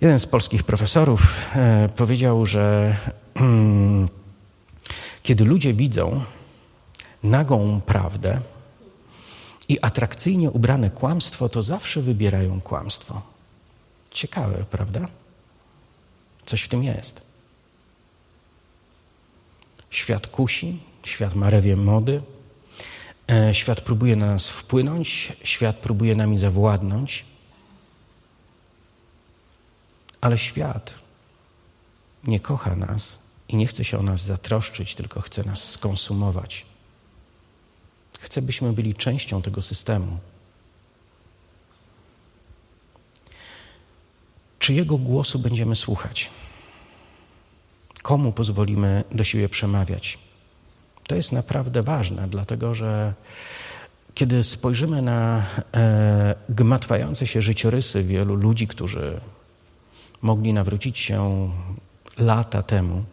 [0.00, 1.20] Jeden z polskich profesorów
[1.56, 2.96] e, powiedział, że
[3.34, 4.08] mm,
[5.24, 6.24] kiedy ludzie widzą
[7.22, 8.40] nagą prawdę
[9.68, 13.22] i atrakcyjnie ubrane kłamstwo, to zawsze wybierają kłamstwo.
[14.10, 15.08] Ciekawe, prawda?
[16.46, 17.22] Coś w tym jest.
[19.90, 22.22] Świat kusi, świat ma rewie mody,
[23.30, 27.24] e, świat próbuje na nas wpłynąć, świat próbuje nami zawładnąć,
[30.20, 30.94] ale świat
[32.24, 36.66] nie kocha nas i nie chce się o nas zatroszczyć, tylko chce nas skonsumować.
[38.20, 40.18] Chce, byśmy byli częścią tego systemu.
[44.58, 46.30] Czy Jego głosu będziemy słuchać?
[48.02, 50.18] Komu pozwolimy do siebie przemawiać?
[51.06, 53.14] To jest naprawdę ważne, dlatego że
[54.14, 55.42] kiedy spojrzymy na
[55.74, 59.20] e, gmatwające się życiorysy wielu ludzi, którzy
[60.22, 61.50] mogli nawrócić się
[62.18, 63.04] lata temu,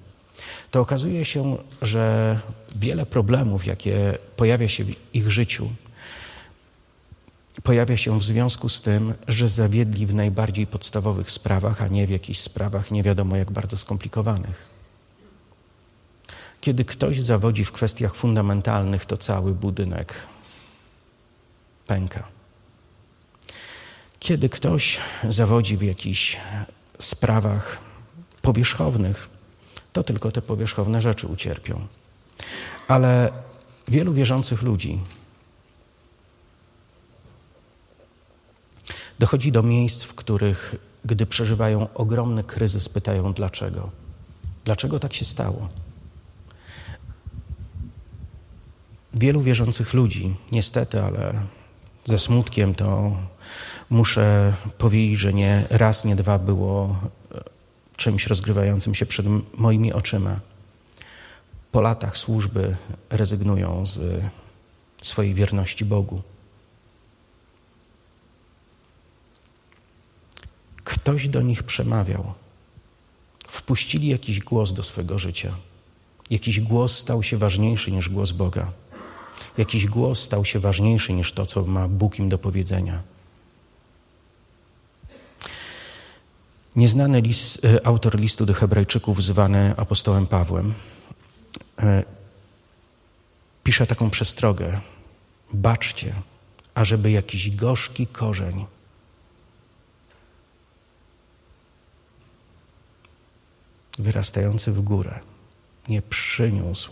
[0.71, 2.39] to okazuje się, że
[2.75, 5.69] wiele problemów, jakie pojawia się w ich życiu,
[7.63, 12.09] pojawia się w związku z tym, że zawiedli w najbardziej podstawowych sprawach, a nie w
[12.09, 14.71] jakichś sprawach nie wiadomo jak bardzo skomplikowanych.
[16.61, 20.13] Kiedy ktoś zawodzi w kwestiach fundamentalnych, to cały budynek
[21.87, 22.27] pęka.
[24.19, 26.37] Kiedy ktoś zawodzi w jakichś
[26.99, 27.77] sprawach
[28.41, 29.29] powierzchownych,
[29.93, 31.87] to tylko te powierzchowne rzeczy ucierpią.
[32.87, 33.31] Ale
[33.87, 34.99] wielu wierzących ludzi
[39.19, 40.75] dochodzi do miejsc, w których,
[41.05, 43.89] gdy przeżywają ogromny kryzys, pytają dlaczego.
[44.65, 45.69] Dlaczego tak się stało?
[49.13, 51.41] wielu wierzących ludzi, niestety, ale
[52.05, 53.17] ze smutkiem to
[53.89, 56.95] muszę powiedzieć, że nie raz, nie dwa było
[58.01, 59.25] czymś rozgrywającym się przed
[59.57, 60.39] moimi oczyma.
[61.71, 62.77] Po latach służby
[63.09, 64.23] rezygnują z
[65.01, 66.21] swojej wierności Bogu.
[70.83, 72.33] Ktoś do nich przemawiał.
[73.47, 75.55] Wpuścili jakiś głos do swego życia.
[76.29, 78.71] Jakiś głos stał się ważniejszy niż głos Boga.
[79.57, 83.01] Jakiś głos stał się ważniejszy niż to, co ma Bóg im do powiedzenia.
[86.75, 90.73] Nieznany list, e, autor listu do Hebrajczyków, zwany apostołem Pawłem,
[91.79, 92.03] e,
[93.63, 94.81] pisze taką przestrogę:
[95.53, 96.13] Baczcie,
[96.75, 98.65] ażeby jakiś gorzki korzeń
[103.97, 105.19] wyrastający w górę
[105.87, 106.91] nie przyniósł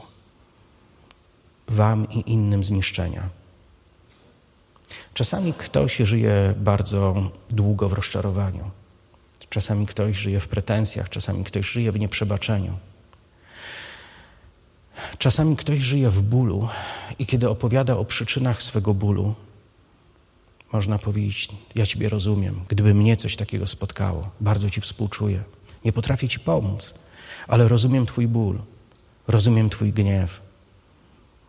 [1.67, 3.29] Wam i innym zniszczenia.
[5.13, 8.71] Czasami ktoś żyje bardzo długo w rozczarowaniu.
[9.49, 12.77] Czasami ktoś żyje w pretensjach, czasami ktoś żyje w nieprzebaczeniu.
[15.17, 16.67] Czasami ktoś żyje w bólu
[17.19, 19.35] i kiedy opowiada o przyczynach swego bólu,
[20.71, 22.61] można powiedzieć: Ja Ciebie rozumiem.
[22.67, 25.43] Gdyby mnie coś takiego spotkało, bardzo Ci współczuję.
[25.85, 26.93] Nie potrafię Ci pomóc,
[27.47, 28.59] ale rozumiem Twój ból,
[29.27, 30.41] rozumiem Twój gniew.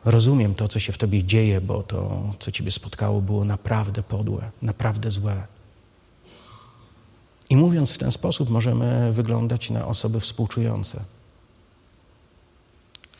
[0.04, 4.50] Rozumiem to, co się w Tobie dzieje, bo to, co Ciebie spotkało, było naprawdę podłe,
[4.62, 5.46] naprawdę złe.
[7.50, 11.04] I mówiąc w ten sposób, możemy wyglądać na osoby współczujące.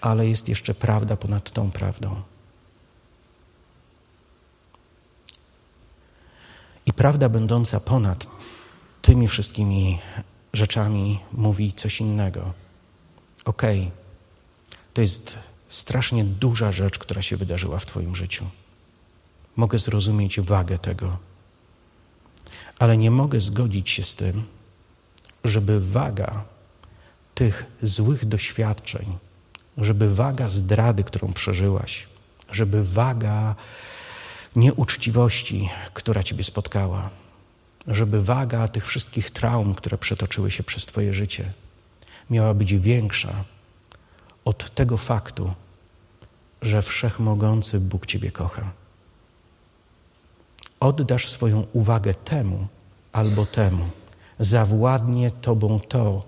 [0.01, 2.23] Ale jest jeszcze prawda ponad tą prawdą.
[6.87, 8.27] I prawda będąca ponad
[9.03, 9.99] tymi wszystkimi
[10.53, 12.53] rzeczami mówi coś innego.
[13.45, 13.93] Okej, okay,
[14.95, 15.39] to jest
[15.69, 18.45] strasznie duża rzecz, która się wydarzyła w Twoim życiu.
[19.57, 21.17] Mogę zrozumieć wagę tego,
[22.81, 24.43] ale nie mogę zgodzić się z tym,
[25.45, 26.45] żeby waga
[27.35, 29.19] tych złych doświadczeń,
[29.79, 32.09] żeby waga zdrady, którą przeżyłaś,
[32.51, 33.55] żeby waga
[34.57, 37.11] nieuczciwości, która Ciebie spotkała,
[37.87, 41.53] żeby waga tych wszystkich traum, które przetoczyły się przez Twoje życie,
[42.31, 43.45] miała być większa
[44.45, 45.53] od tego faktu,
[46.63, 48.80] że wszechmogący Bóg Ciebie kocha.
[50.81, 52.67] Oddasz swoją uwagę temu
[53.13, 53.85] albo temu,
[54.41, 56.25] zawładnie Tobą to,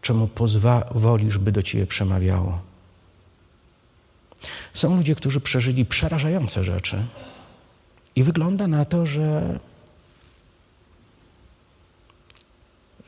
[0.00, 2.60] czemu pozwolisz, by do Ciebie przemawiało.
[4.74, 7.06] Są ludzie, którzy przeżyli przerażające rzeczy
[8.16, 9.58] i wygląda na to, że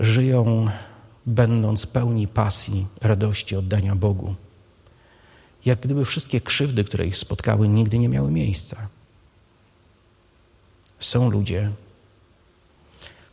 [0.00, 0.66] żyją
[1.26, 4.34] będąc pełni pasji, radości, oddania Bogu.
[5.64, 8.88] Jak gdyby wszystkie krzywdy, które ich spotkały, nigdy nie miały miejsca.
[11.00, 11.70] Są ludzie,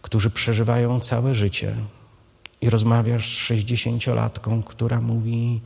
[0.01, 1.75] którzy przeżywają całe życie
[2.61, 5.61] i rozmawiasz z sześćdziesięciolatką, która mówi,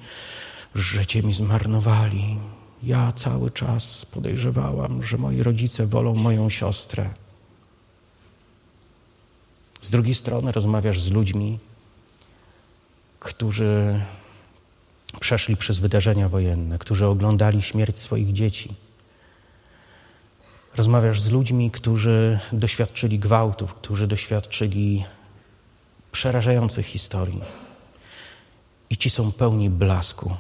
[0.76, 2.38] życie mi zmarnowali.
[2.84, 7.10] Ja cały czas podejrzewałam, że moi rodzice wolą moją siostrę.
[9.82, 11.60] Z drugiej strony rozmawiasz z ludźmi,
[13.20, 14.02] którzy
[15.20, 18.74] przeszli przez wydarzenia wojenne, którzy oglądali śmierć swoich dzieci.
[20.78, 25.06] Rozmawiasz z ludźmi, którzy doświadczyli gwałtów, którzy doświadczyli
[26.12, 27.42] przerażających historii.
[28.90, 30.36] I ci są pełni blasku,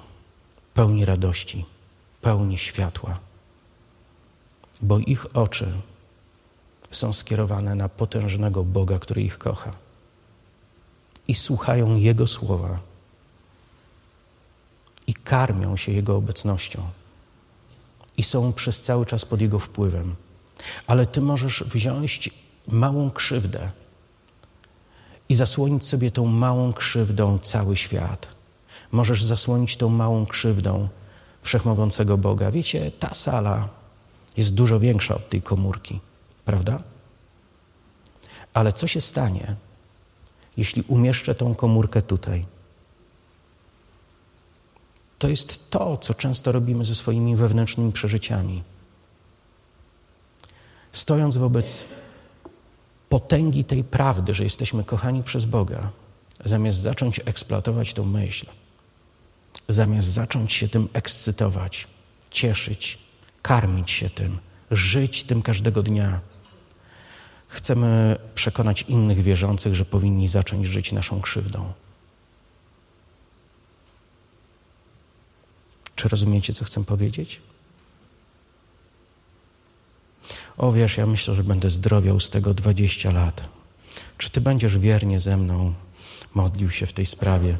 [0.74, 1.66] pełni radości,
[2.22, 3.20] pełni światła,
[4.82, 5.72] bo ich oczy
[6.92, 9.74] są skierowane na potężnego Boga, który ich kocha
[11.28, 12.80] i słuchają Jego słowa
[15.08, 16.82] i karmią się Jego obecnością
[18.18, 20.16] i są przez cały czas pod Jego wpływem.
[20.88, 22.30] Ale Ty możesz wziąć
[22.68, 23.72] małą krzywdę
[25.30, 28.28] i zasłonić sobie tą małą krzywdą cały świat.
[28.92, 30.88] Możesz zasłonić tą małą krzywdą
[31.42, 32.52] wszechmogącego Boga.
[32.52, 33.70] Wiecie, ta sala
[34.38, 36.00] jest dużo większa od tej komórki,
[36.46, 36.84] prawda?
[38.54, 39.56] Ale co się stanie,
[40.58, 42.46] jeśli umieszczę tą komórkę tutaj?
[45.20, 48.64] To jest to, co często robimy ze swoimi wewnętrznymi przeżyciami.
[50.98, 51.86] Stojąc wobec
[53.10, 55.90] potęgi tej prawdy, że jesteśmy kochani przez Boga,
[56.46, 58.46] zamiast zacząć eksploatować tą myśl,
[59.70, 61.88] zamiast zacząć się tym ekscytować,
[62.32, 63.00] cieszyć,
[63.42, 64.38] karmić się tym,
[64.72, 66.20] żyć tym każdego dnia,
[67.48, 71.74] chcemy przekonać innych wierzących, że powinni zacząć żyć naszą krzywdą.
[75.96, 77.42] Czy rozumiecie, co chcę powiedzieć?
[80.58, 83.50] O wiesz, ja myślę, że będę zdrowiał z tego 20 lat.
[84.18, 85.74] Czy ty będziesz wiernie ze mną
[86.34, 87.58] modlił się w tej sprawie?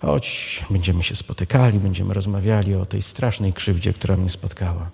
[0.00, 4.90] Choć będziemy się spotykali, będziemy rozmawiali o tej strasznej krzywdzie, która mnie spotkała.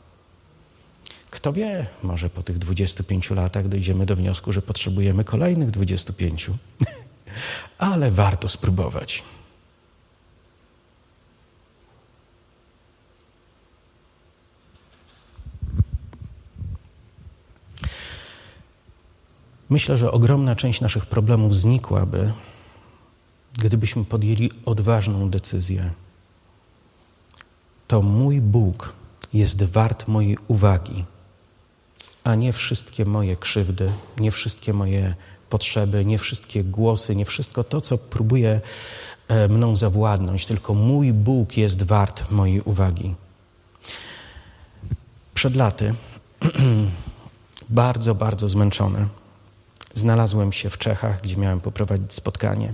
[1.31, 6.51] Kto wie, może po tych 25 latach dojdziemy do wniosku, że potrzebujemy kolejnych 25.
[7.79, 9.23] Ale warto spróbować.
[19.71, 22.33] Myślę, że ogromna część naszych problemów znikłaby,
[23.59, 25.91] gdybyśmy podjęli odważną decyzję.
[27.89, 28.93] To mój Bóg
[29.35, 31.05] jest wart mojej uwagi,
[32.25, 35.15] a nie wszystkie moje krzywdy, nie wszystkie moje
[35.51, 38.61] potrzeby, nie wszystkie głosy, nie wszystko to, co próbuje
[39.29, 43.15] e, mną zawładnąć, tylko mój Bóg jest wart mojej uwagi.
[45.35, 45.95] Przed laty,
[47.69, 49.07] bardzo, bardzo zmęczony,
[49.97, 52.73] znalazłem się w Czechach, gdzie miałem poprowadzić spotkanie.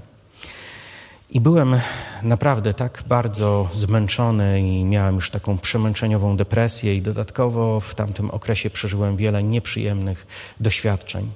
[1.31, 1.81] I byłem
[2.23, 8.70] naprawdę tak bardzo zmęczony i miałem już taką przemęczeniową depresję, i dodatkowo w tamtym okresie
[8.70, 10.27] przeżyłem wiele nieprzyjemnych
[10.61, 11.31] doświadczeń,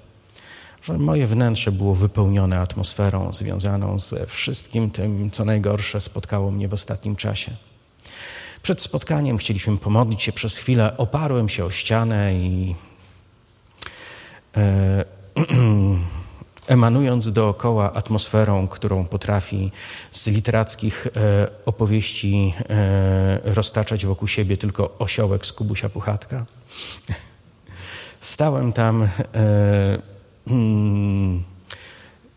[0.82, 6.74] że moje wnętrze było wypełnione atmosferą związaną ze wszystkim tym, co najgorsze spotkało mnie w
[6.74, 7.52] ostatnim czasie.
[8.62, 12.74] Przed spotkaniem chcieliśmy pomodlić się przez chwilę, oparłem się o ścianę i.
[14.56, 15.16] E,
[16.66, 19.72] emanując dookoła atmosferą, którą potrafi
[20.10, 26.44] z literackich e, opowieści e, roztaczać wokół siebie tylko osiołek z Kubusia Puchatka.
[28.20, 29.08] Stałem tam e,
[30.46, 31.42] mm,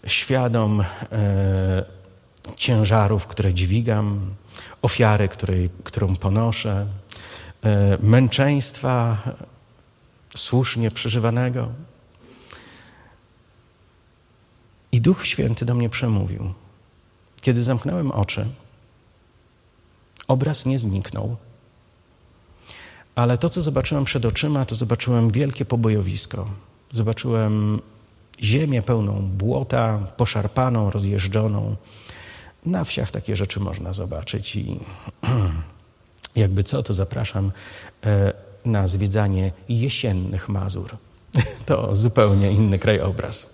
[0.08, 0.84] świadom
[2.56, 4.20] ciężarów, które dźwigam,
[4.82, 6.88] ofiary, której, którą ponoszę,
[8.00, 9.18] męczeństwa
[10.36, 11.70] słusznie przeżywanego.
[14.92, 16.54] I Duch Święty do mnie przemówił.
[17.42, 18.48] Kiedy zamknąłem oczy,
[20.28, 21.38] obraz nie zniknął,
[23.16, 26.50] ale to, co zobaczyłem przed oczyma, to zobaczyłem wielkie pobojowisko.
[26.92, 27.80] Zobaczyłem
[28.42, 31.76] ziemię pełną błota, poszarpaną, rozjeżdżoną.
[32.66, 34.80] Na wsiach takie rzeczy można zobaczyć i
[36.36, 37.52] jakby co, to zapraszam
[38.06, 38.34] e,
[38.66, 40.98] na zwiedzanie jesiennych Mazur.
[41.66, 43.50] To zupełnie inny krajobraz.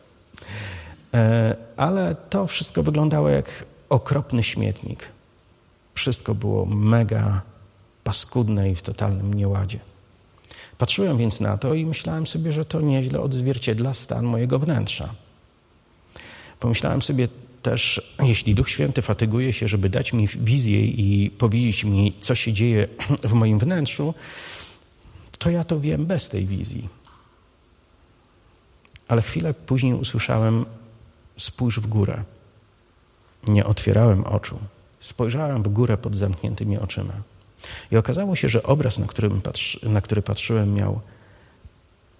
[1.15, 5.07] E, ale to wszystko wyglądało jak okropny śmietnik.
[5.93, 7.41] Wszystko było mega
[8.03, 9.79] paskudne i w totalnym nieładzie.
[10.77, 15.09] Patrzyłem więc na to i myślałem sobie, że to nieźle odzwierciedla stan mojego wnętrza.
[16.59, 17.27] Pomyślałem sobie
[17.61, 22.53] też, jeśli Duch Święty fatyguje się, żeby dać mi wizję i powiedzieć mi, co się
[22.53, 22.87] dzieje
[23.23, 24.13] w moim wnętrzu,
[25.39, 26.89] to ja to wiem bez tej wizji.
[29.07, 30.65] Ale chwilę później usłyszałem
[31.37, 32.23] spójrz w górę.
[33.47, 34.59] Nie otwierałem oczu.
[34.99, 37.13] Spojrzałem w górę pod zamkniętymi oczyma.
[37.91, 39.07] I okazało się, że obraz, na,
[39.43, 41.01] patrzy, na który patrzyłem, miał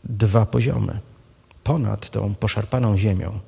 [0.03, 0.99] dwa poziomy.
[1.63, 3.39] Ponad tą poszarpaną ziemią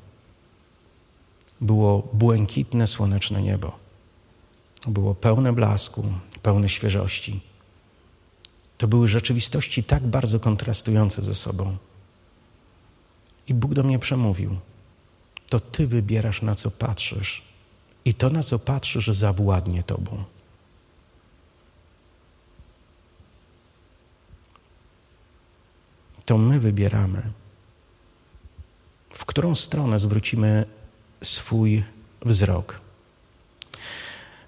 [1.62, 3.72] było błękitne, słoneczne niebo.
[4.88, 6.04] Było pełne blasku,
[6.42, 7.40] pełne świeżości.
[8.78, 11.78] To były rzeczywistości tak bardzo kontrastujące ze sobą.
[13.48, 14.56] I Bóg do mnie przemówił
[15.50, 17.42] to Ty wybierasz, na co patrzysz.
[18.06, 20.24] I to, na co patrzysz, zawładnie Tobą.
[26.26, 27.32] To my wybieramy,
[29.14, 30.66] w którą stronę zwrócimy
[31.24, 31.84] swój
[32.26, 32.87] wzrok.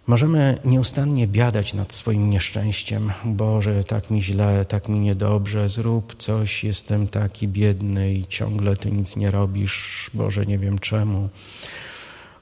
[0.10, 3.12] Możemy nieustannie biadać nad swoim nieszczęściem.
[3.26, 8.92] Boże, tak mi źle, tak mi niedobrze, zrób coś, jestem taki biedny i ciągle Ty
[8.92, 10.10] nic nie robisz.
[10.14, 11.30] Boże, nie wiem czemu.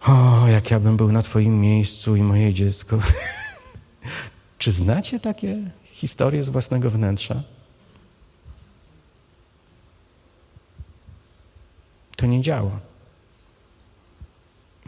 [0.07, 2.99] O, jak ja bym był na Twoim miejscu i moje dziecko.
[4.57, 7.43] Czy znacie takie historie z własnego wnętrza?
[12.18, 12.87] To nie działa.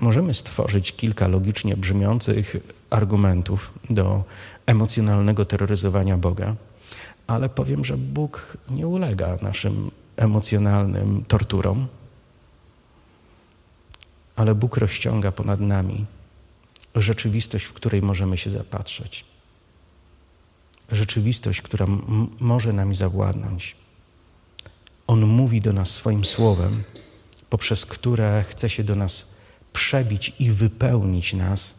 [0.01, 2.55] Możemy stworzyć kilka logicznie brzmiących
[2.89, 4.23] argumentów do
[4.65, 6.55] emocjonalnego terroryzowania Boga,
[7.27, 11.87] ale powiem, że Bóg nie ulega naszym emocjonalnym torturom,
[14.35, 16.05] ale Bóg rozciąga ponad nami
[16.95, 19.25] rzeczywistość, w której możemy się zapatrzeć.
[20.91, 21.85] Rzeczywistość, która
[22.39, 23.75] może nami zawładnąć.
[25.07, 26.83] On mówi do nas swoim słowem,
[27.49, 29.25] poprzez które chce się do nas
[29.79, 31.75] przebić i wypełnić nas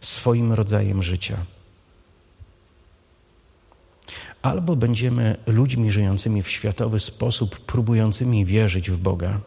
[0.00, 1.36] swoim rodzajem życia.
[4.42, 9.40] Albo będziemy ludźmi żyjącymi w światowy sposób, próbującymi wierzyć w Boga,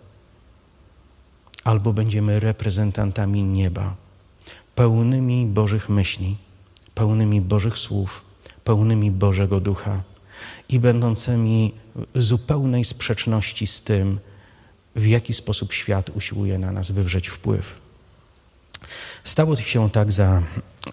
[1.63, 3.95] albo będziemy reprezentantami nieba,
[4.75, 6.37] pełnymi Bożych myśli,
[6.95, 8.21] pełnymi Bożych słów,
[8.63, 10.03] pełnymi Bożego Ducha
[10.69, 11.73] i będącymi
[12.15, 14.19] w zupełnej sprzeczności z tym,
[14.95, 17.80] w jaki sposób świat usiłuje na nas wywrzeć wpływ.
[19.23, 20.41] Stało się tak za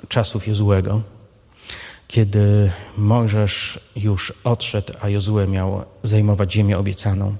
[0.08, 1.02] czasów Jozłego,
[2.08, 7.36] kiedy Mojżesz już odszedł, a Jozue miał zajmować ziemię obiecaną.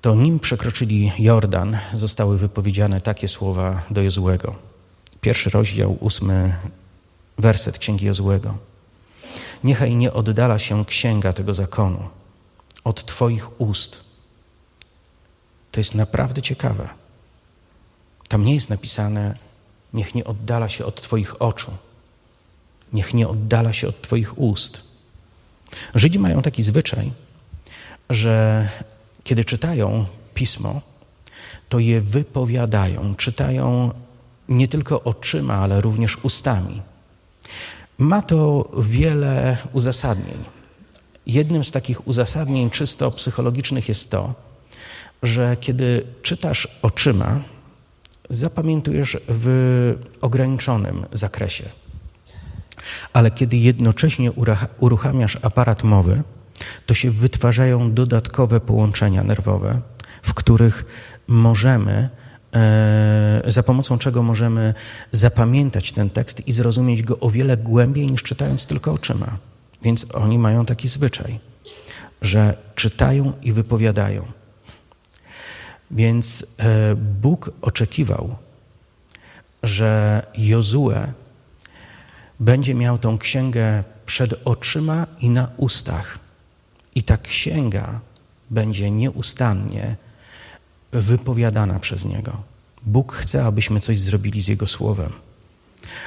[0.00, 4.54] To nim przekroczyli Jordan, zostały wypowiedziane takie słowa do Jozłego.
[5.20, 6.56] Pierwszy rozdział, ósmy
[7.38, 8.54] werset Księgi Jozłego.
[9.64, 12.08] Niechaj nie oddala się księga tego zakonu
[12.84, 14.00] od Twoich ust.
[15.72, 16.88] To jest naprawdę ciekawe.
[18.28, 19.34] Tam nie jest napisane,
[19.92, 21.70] niech nie oddala się od Twoich oczu,
[22.92, 24.82] niech nie oddala się od Twoich ust.
[25.94, 27.12] Żydzi mają taki zwyczaj,
[28.10, 28.68] że
[29.24, 30.80] kiedy czytają pismo,
[31.68, 33.90] to je wypowiadają, czytają
[34.48, 36.82] nie tylko oczyma, ale również ustami.
[37.98, 40.44] Ma to wiele uzasadnień.
[41.26, 44.34] Jednym z takich uzasadnień czysto psychologicznych jest to,
[45.22, 47.40] że kiedy czytasz oczyma,
[48.30, 51.64] zapamiętujesz w ograniczonym zakresie.
[53.12, 54.32] Ale kiedy jednocześnie
[54.78, 56.22] uruchamiasz aparat mowy,
[56.86, 59.80] to się wytwarzają dodatkowe połączenia nerwowe,
[60.22, 60.84] w których
[61.26, 62.08] możemy,
[62.54, 64.74] e, za pomocą czego możemy
[65.12, 69.36] zapamiętać ten tekst i zrozumieć go o wiele głębiej niż czytając tylko oczyma.
[69.82, 71.40] Więc oni mają taki zwyczaj,
[72.22, 74.26] że czytają i wypowiadają.
[75.90, 78.36] Więc e, Bóg oczekiwał,
[79.62, 81.12] że Jozue
[82.40, 86.18] będzie miał tą księgę przed oczyma i na ustach.
[86.94, 88.00] I ta księga
[88.50, 89.96] będzie nieustannie
[90.92, 92.42] wypowiadana przez niego.
[92.82, 95.12] Bóg chce, abyśmy coś zrobili z Jego Słowem,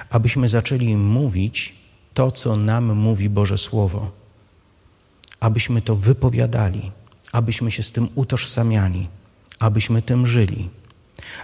[0.09, 1.75] abyśmy zaczęli mówić
[2.13, 4.11] to, co nam mówi Boże Słowo,
[5.39, 6.91] abyśmy to wypowiadali,
[7.31, 9.07] abyśmy się z tym utożsamiali
[9.59, 10.69] abyśmy tym żyli.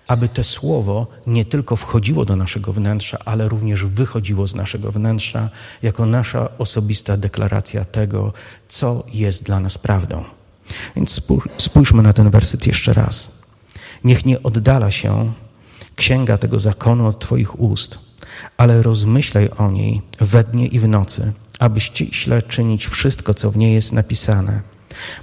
[0.07, 5.49] Aby to słowo nie tylko wchodziło do naszego wnętrza, ale również wychodziło z naszego wnętrza
[5.83, 8.33] jako nasza osobista deklaracja tego,
[8.67, 10.23] co jest dla nas prawdą.
[10.95, 11.21] Więc
[11.57, 13.31] spójrzmy na ten werset jeszcze raz.
[14.03, 15.33] Niech nie oddala się
[15.95, 17.99] księga tego zakonu od Twoich ust,
[18.57, 23.57] ale rozmyślaj o niej we dnie i w nocy, aby ściśle czynić wszystko, co w
[23.57, 24.61] niej jest napisane,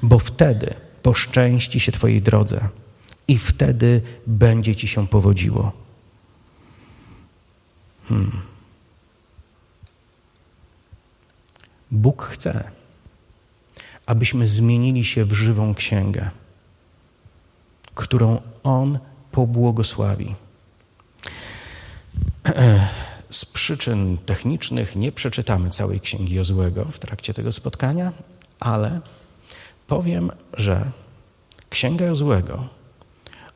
[0.02, 2.68] bo wtedy poszczęści się Twojej drodze
[3.32, 5.72] i wtedy będzie ci się powodziło.
[8.08, 8.40] Hmm.
[11.90, 12.70] Bóg chce,
[14.06, 16.30] abyśmy zmienili się w żywą księgę,
[17.94, 18.98] którą On
[19.30, 20.34] pobłogosławi.
[23.30, 28.12] Z przyczyn technicznych nie przeczytamy całej księgi Jozłego w trakcie tego spotkania,
[28.60, 29.00] ale
[29.86, 30.90] powiem, że
[31.70, 32.81] księga Jozłego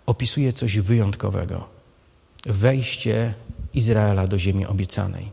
[0.06, 1.68] opisuje coś wyjątkowego.
[2.46, 3.34] Wejście
[3.74, 5.32] Izraela do ziemi obiecanej.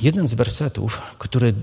[0.00, 1.54] Jeden z wersetów, który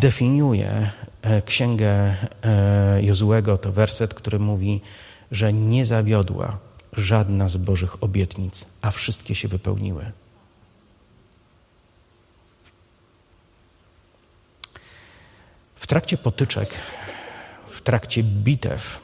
[0.00, 0.90] definiuje
[1.22, 4.80] e, księgę e, Jozłego, to werset, który mówi,
[5.30, 6.58] że nie zawiodła
[6.92, 10.12] żadna z Bożych obietnic, a wszystkie się wypełniły.
[15.76, 16.74] W trakcie potyczek,
[17.68, 19.00] w trakcie bitew,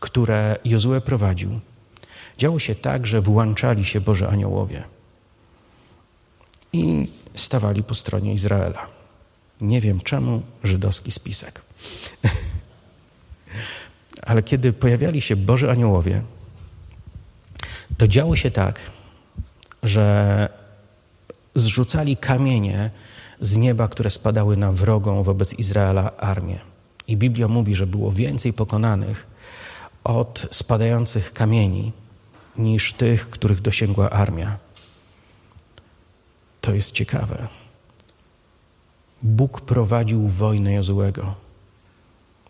[0.00, 1.60] które Jozue prowadził,
[2.38, 4.82] działo się tak, że włączali się Boże aniołowie
[6.72, 8.86] i stawali po stronie Izraela.
[9.60, 11.62] Nie wiem czemu żydowski spisek.
[14.26, 16.22] Ale kiedy pojawiali się Boże aniołowie,
[17.98, 18.80] to działo się tak,
[19.82, 20.48] że
[21.54, 22.90] zrzucali kamienie
[23.40, 26.58] z nieba, które spadały na wrogą wobec Izraela armię.
[27.08, 29.29] I Biblia mówi, że było więcej pokonanych
[30.04, 31.92] od spadających kamieni
[32.56, 34.58] niż tych, których dosięgła armia.
[36.60, 37.48] To jest ciekawe.
[39.22, 41.34] Bóg prowadził wojnę Jozłego.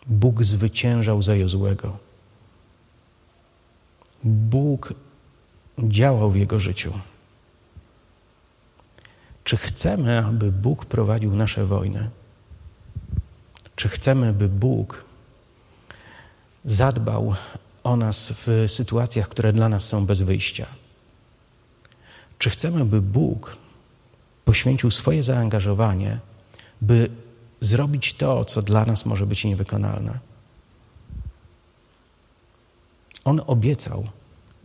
[0.07, 1.97] Bóg zwyciężał za Jozłego.
[4.23, 4.93] Bóg
[5.79, 6.93] działał w jego życiu.
[9.43, 12.09] Czy chcemy, aby Bóg prowadził nasze wojny?
[13.75, 15.03] Czy chcemy, by Bóg
[16.65, 17.35] zadbał
[17.83, 20.65] o nas w sytuacjach, które dla nas są bez wyjścia.
[22.39, 23.57] Czy chcemy, by Bóg
[24.45, 26.19] poświęcił swoje zaangażowanie,
[26.81, 27.09] by
[27.61, 30.19] zrobić to, co dla nas może być niewykonalne.
[33.25, 34.07] On obiecał,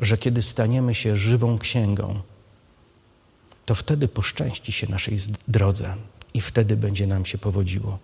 [0.01, 2.21] że kiedy staniemy się żywą księgą,
[3.67, 5.19] to wtedy poszczęści się naszej
[5.49, 5.97] drodze
[6.35, 7.99] i wtedy będzie nam się powodziło.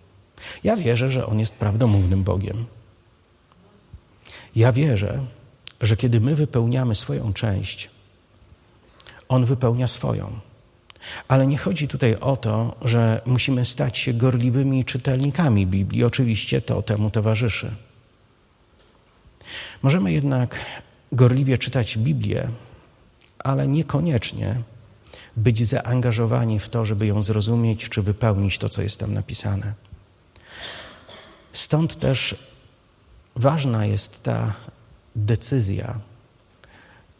[0.63, 2.65] Ja wierzę, że On jest prawdomównym Bogiem.
[4.55, 5.25] Ja wierzę,
[5.81, 7.89] że kiedy my wypełniamy swoją część,
[9.29, 10.39] On wypełnia swoją.
[11.27, 16.03] Ale nie chodzi tutaj o to, że musimy stać się gorliwymi czytelnikami Biblii.
[16.03, 17.71] Oczywiście to temu towarzyszy.
[19.81, 20.59] Możemy jednak
[21.11, 22.49] gorliwie czytać Biblię,
[23.39, 24.55] ale niekoniecznie
[25.37, 29.73] być zaangażowani w to, żeby ją zrozumieć czy wypełnić to, co jest tam napisane.
[31.51, 32.35] Stąd też
[33.35, 34.53] ważna jest ta
[35.15, 35.99] decyzja,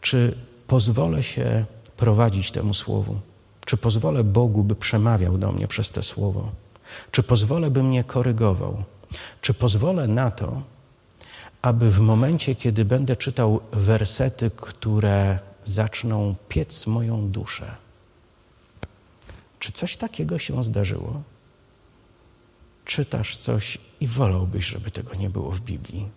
[0.02, 0.36] czy
[0.68, 1.66] pozwolę się
[1.98, 3.20] prowadzić temu słowu,
[3.66, 6.52] czy pozwolę Bogu, by przemawiał do mnie przez te słowo,
[7.12, 8.84] czy pozwolę, by mnie korygował,
[9.42, 10.62] czy pozwolę na to,
[11.62, 17.76] aby w momencie, kiedy będę czytał wersety, które zaczną piec moją duszę,
[19.60, 21.22] czy coś takiego się zdarzyło?
[22.86, 26.10] Czytasz coś i wolałbyś, żeby tego nie było w Biblii.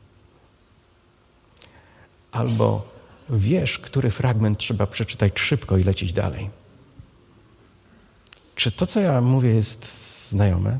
[2.32, 2.88] Albo
[3.30, 6.50] wiesz, który fragment trzeba przeczytać szybko i lecieć dalej.
[8.54, 9.82] Czy to, co ja mówię, jest
[10.30, 10.78] znajome?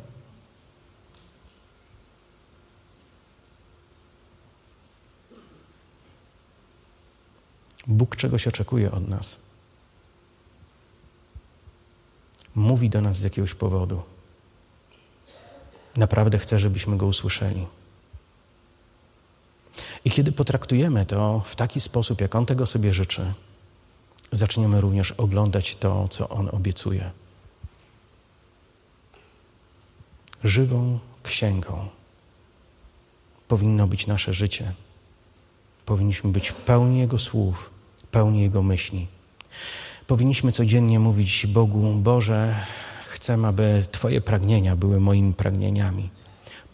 [7.86, 9.36] Bóg czegoś oczekuje od nas.
[12.54, 14.15] Mówi do nas z jakiegoś powodu.
[15.96, 17.66] Naprawdę chce, żebyśmy go usłyszeli.
[20.04, 23.32] I kiedy potraktujemy to w taki sposób, jak On tego sobie życzy,
[24.32, 27.10] zaczniemy również oglądać to, co On obiecuje.
[30.44, 31.88] Żywą księgą
[33.48, 34.72] powinno być nasze życie.
[35.86, 37.70] Powinniśmy być pełni Jego słów,
[38.10, 39.06] pełni Jego myśli.
[40.06, 42.66] Powinniśmy codziennie mówić Bogu: Boże,
[43.16, 46.10] chcę, aby Twoje pragnienia były moimi pragnieniami.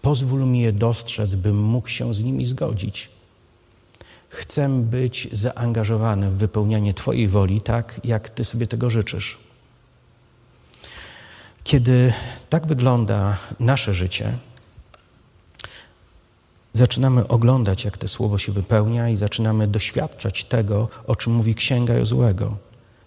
[0.02, 3.10] Pozwól mi je dostrzec, bym mógł się z nimi zgodzić.
[4.28, 9.38] Chcę być zaangażowany w wypełnianie Twojej woli tak, jak Ty sobie tego życzysz.
[11.64, 12.12] Kiedy
[12.48, 14.38] tak wygląda nasze życie,
[16.74, 21.94] zaczynamy oglądać, jak to słowo się wypełnia i zaczynamy doświadczać tego, o czym mówi Księga
[21.94, 22.56] Jozłego.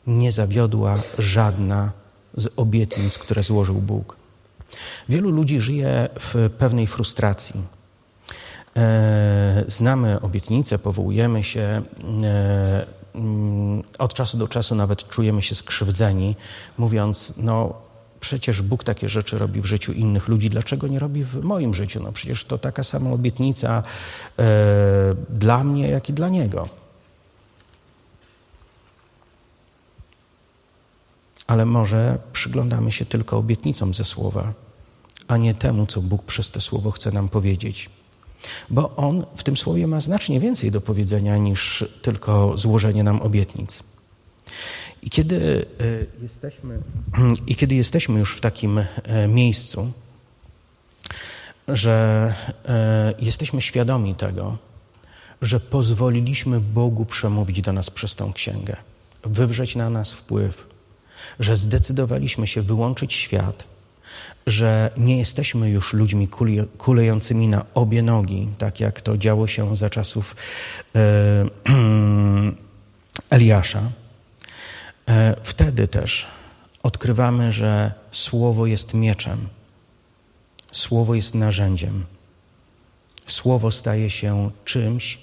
[0.08, 2.05] Nie zawiodła żadna
[2.38, 4.18] z obietnic, które złożył Bóg.
[5.10, 7.62] Wielu ludzi żyje w pewnej frustracji.
[8.78, 11.62] E, znamy obietnice, powołujemy się,
[12.24, 16.36] e, mm, od czasu do czasu nawet czujemy się skrzywdzeni,
[16.78, 17.74] mówiąc: No,
[18.20, 22.04] przecież Bóg takie rzeczy robi w życiu innych ludzi, dlaczego nie robi w moim życiu?
[22.04, 23.84] No przecież to taka sama obietnica
[24.40, 24.44] e,
[25.30, 26.70] dla mnie, jak i dla Niego.
[31.48, 34.54] Ale może przyglądamy się tylko obietnicom ze słowa,
[35.28, 37.90] a nie temu, co Bóg przez to słowo chce nam powiedzieć.
[38.70, 43.84] Bo On w tym słowie ma znacznie więcej do powiedzenia niż tylko złożenie nam obietnic.
[45.04, 46.80] I kiedy e, jesteśmy,
[47.48, 48.86] i kiedy jesteśmy już w takim e,
[49.28, 49.92] miejscu,
[51.68, 52.34] że
[52.66, 54.58] e, jesteśmy świadomi tego,
[55.42, 58.76] że pozwoliliśmy Bogu przemówić do nas przez tą księgę,
[59.24, 60.75] wywrzeć na nas wpływ,
[61.40, 63.64] że zdecydowaliśmy się wyłączyć świat,
[64.48, 66.28] że nie jesteśmy już ludźmi
[66.78, 70.36] kulejącymi na obie nogi, tak jak to działo się za czasów
[73.30, 73.82] Eliasza
[75.10, 76.28] E, wtedy też
[76.84, 79.48] odkrywamy, że Słowo jest mieczem,
[80.72, 82.06] Słowo jest narzędziem.
[83.28, 85.18] Słowo staje się czymś,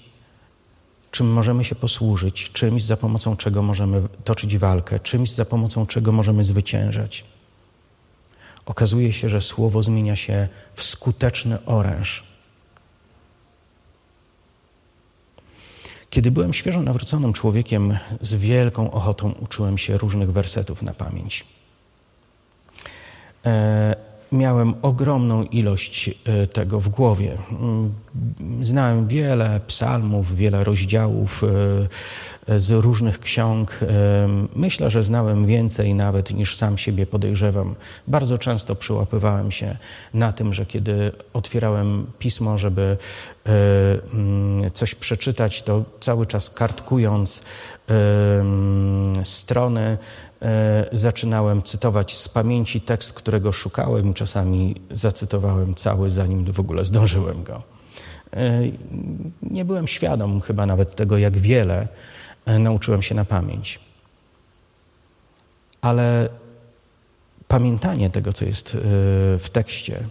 [1.13, 6.11] czym możemy się posłużyć, czymś, za pomocą czego możemy toczyć walkę, czymś, za pomocą czego
[6.11, 7.23] możemy zwyciężać.
[8.65, 12.23] Okazuje się, że Słowo zmienia się w skuteczny oręż
[16.13, 21.45] Kiedy byłem świeżo nawróconym człowiekiem, z wielką ochotą uczyłem się różnych wersetów na pamięć.
[23.45, 23.95] E,
[24.33, 27.37] miałem ogromną ilość e, tego w głowie.
[27.51, 27.93] Mm,
[28.61, 33.79] znałem wiele psalmów, wiele rozdziałów e, z różnych ksiąg.
[34.55, 37.75] Myślę, że znałem więcej nawet niż sam siebie podejrzewam.
[38.07, 39.77] Bardzo często przyłapywałem się
[40.13, 42.97] na tym, że kiedy otwierałem pismo, żeby
[44.13, 47.41] mm, coś przeczytać, to cały czas kartkując
[49.23, 49.97] strony e,
[50.91, 57.43] zaczynałem cytować z pamięci tekst, którego szukałem i czasami zacytowałem cały, zanim w ogóle zdążyłem
[57.43, 57.63] go.
[58.33, 58.61] E,
[59.41, 61.87] nie byłem świadom chyba nawet tego, jak wiele
[62.45, 63.79] e, nauczyłem się na pamięć.
[65.81, 66.29] Ale
[67.47, 68.77] pamiętanie tego, co jest
[69.39, 70.09] w tekście,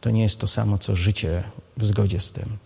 [0.00, 1.42] to nie jest to samo, co życie
[1.76, 2.56] w zgodzie z tym.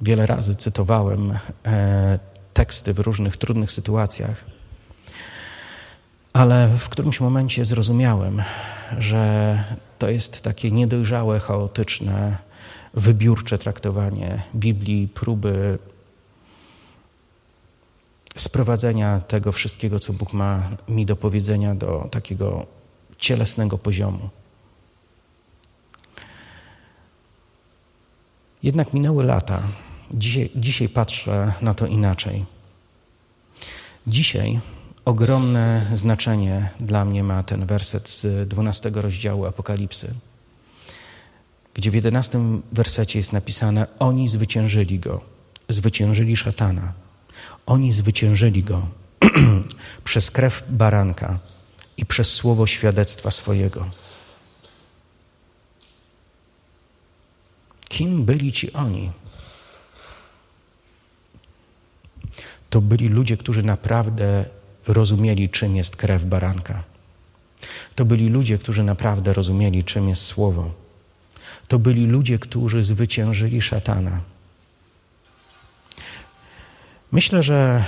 [0.00, 2.18] Wiele razy cytowałem e,
[2.60, 4.44] teksty w różnych trudnych sytuacjach,
[6.32, 8.42] ale w którymś momencie zrozumiałem,
[8.98, 9.64] że
[9.98, 12.36] to jest takie niedojrzałe, chaotyczne,
[12.94, 15.78] wybiórcze traktowanie Biblii, próby
[18.36, 22.66] sprowadzenia tego wszystkiego, co Bóg ma mi do powiedzenia, do takiego
[23.18, 24.28] cielesnego poziomu.
[28.62, 29.62] Jednak minęły lata.
[30.14, 32.44] Dzisiaj, dzisiaj patrzę na to inaczej.
[34.06, 34.60] Dzisiaj
[35.04, 40.14] ogromne znaczenie dla mnie ma ten werset z 12 rozdziału Apokalipsy,
[41.74, 42.38] gdzie w 11
[42.72, 45.20] wersecie jest napisane: Oni zwyciężyli go,
[45.68, 46.92] zwyciężyli szatana.
[47.66, 48.86] Oni zwyciężyli go
[50.04, 51.38] przez krew baranka
[51.96, 53.86] i przez słowo świadectwa swojego.
[57.88, 59.10] Kim byli ci oni?
[62.70, 64.44] To byli ludzie, którzy naprawdę
[64.86, 66.84] rozumieli, czym jest krew baranka.
[67.94, 70.70] To byli ludzie, którzy naprawdę rozumieli, czym jest słowo.
[71.68, 74.20] To byli ludzie, którzy zwyciężyli szatana.
[77.12, 77.84] Myślę, że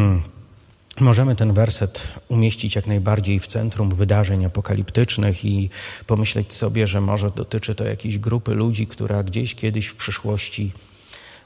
[1.00, 5.70] możemy ten werset umieścić jak najbardziej w centrum wydarzeń apokaliptycznych i
[6.06, 10.72] pomyśleć sobie, że może dotyczy to jakiejś grupy ludzi, która gdzieś kiedyś w przyszłości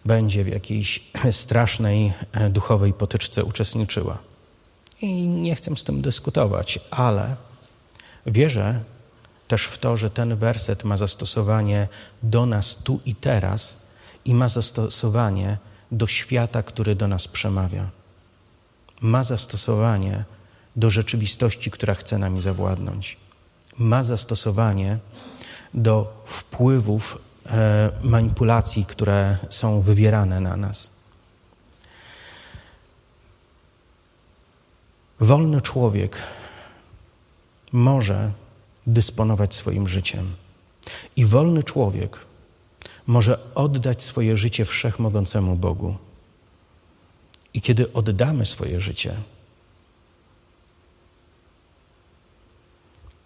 [0.05, 4.19] będzie w jakiejś strasznej e, duchowej potyczce uczestniczyła.
[5.03, 7.37] I nie chcę z tym dyskutować, ale
[8.27, 8.81] wierzę
[9.49, 11.89] też w to, że ten werset ma zastosowanie
[12.23, 13.77] do nas tu i teraz
[14.25, 15.59] i ma zastosowanie
[15.93, 17.91] do świata, który do nas przemawia
[19.01, 20.25] ma zastosowanie
[20.77, 23.17] do rzeczywistości, która chce nami zawładnąć.
[23.79, 24.99] Ma zastosowanie
[25.75, 27.19] do wpływów
[28.03, 30.91] manipulacji, które są wywierane na nas.
[35.21, 36.17] Wolny człowiek
[37.73, 38.33] może
[38.87, 40.35] dysponować swoim życiem.
[41.17, 42.19] I wolny człowiek
[43.07, 45.97] może oddać swoje życie wszechmogącemu Bogu.
[47.55, 49.15] I kiedy oddamy swoje życie,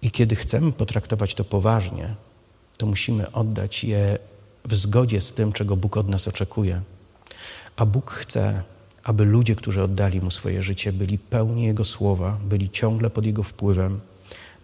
[0.03, 2.15] i kiedy chcemy potraktować to poważnie,
[2.77, 4.19] to musimy oddać je
[4.65, 6.81] w zgodzie z tym, czego Bóg od nas oczekuje.
[7.77, 8.63] A Bóg chce,
[9.05, 13.43] aby ludzie, którzy oddali Mu swoje życie, byli pełni Jego słowa, byli ciągle pod Jego
[13.43, 14.01] wpływem,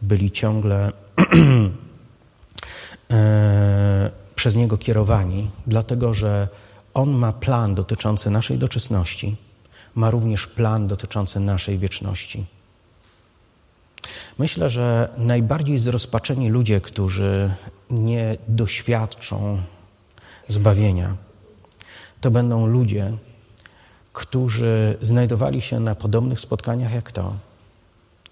[0.03, 0.93] byli ciągle
[3.11, 6.49] e, przez Niego kierowani, dlatego że
[6.95, 9.37] On ma plan dotyczący naszej doczesności
[9.95, 12.45] ma również plan dotyczący naszej wieczności.
[14.39, 17.51] Myślę, że najbardziej zrozpaczeni ludzie, którzy
[17.91, 19.63] nie doświadczą
[20.49, 21.17] zbawienia,
[22.21, 23.13] to będą ludzie,
[24.13, 27.35] którzy znajdowali się na podobnych spotkaniach jak to.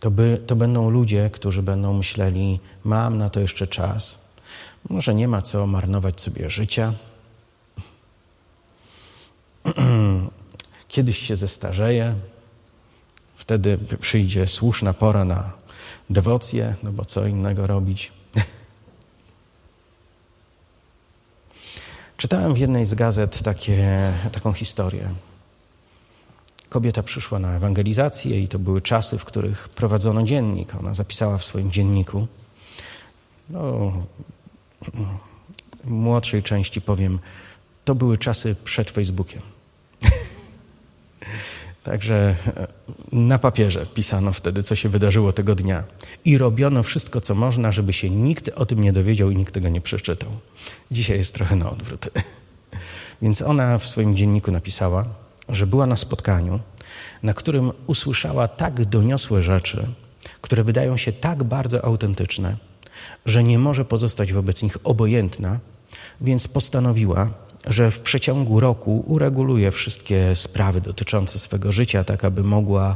[0.00, 4.18] To, by, to będą ludzie, którzy będą myśleli: Mam na to jeszcze czas,
[4.90, 6.92] może nie ma co marnować sobie życia.
[10.88, 12.14] Kiedyś się zestarzeje,
[13.36, 15.57] wtedy przyjdzie słuszna pora na
[16.10, 18.12] dewocję, no bo co innego robić.
[22.16, 25.08] Czytałem w jednej z gazet takie, taką historię.
[26.68, 30.74] Kobieta przyszła na ewangelizację i to były czasy, w których prowadzono dziennik.
[30.74, 32.26] Ona zapisała w swoim dzienniku.
[33.50, 33.92] No,
[35.84, 37.18] młodszej części powiem,
[37.84, 39.42] to były czasy przed Facebookiem.
[41.88, 42.66] Także e,
[43.12, 45.84] na papierze pisano wtedy, co się wydarzyło tego dnia.
[46.24, 49.68] I robiono wszystko, co można, żeby się nikt o tym nie dowiedział i nikt tego
[49.68, 50.30] nie przeczytał.
[50.90, 52.08] Dzisiaj jest trochę na odwrót.
[53.22, 55.04] Więc ona w swoim dzienniku napisała,
[55.48, 56.60] że była na spotkaniu,
[57.22, 59.88] na którym usłyszała tak doniosłe rzeczy,
[60.40, 62.56] które wydają się tak bardzo autentyczne,
[63.26, 65.58] że nie może pozostać wobec nich obojętna,
[66.20, 67.30] więc postanowiła,
[67.68, 72.94] że w przeciągu roku ureguluje wszystkie sprawy dotyczące swego życia, tak aby mogła e,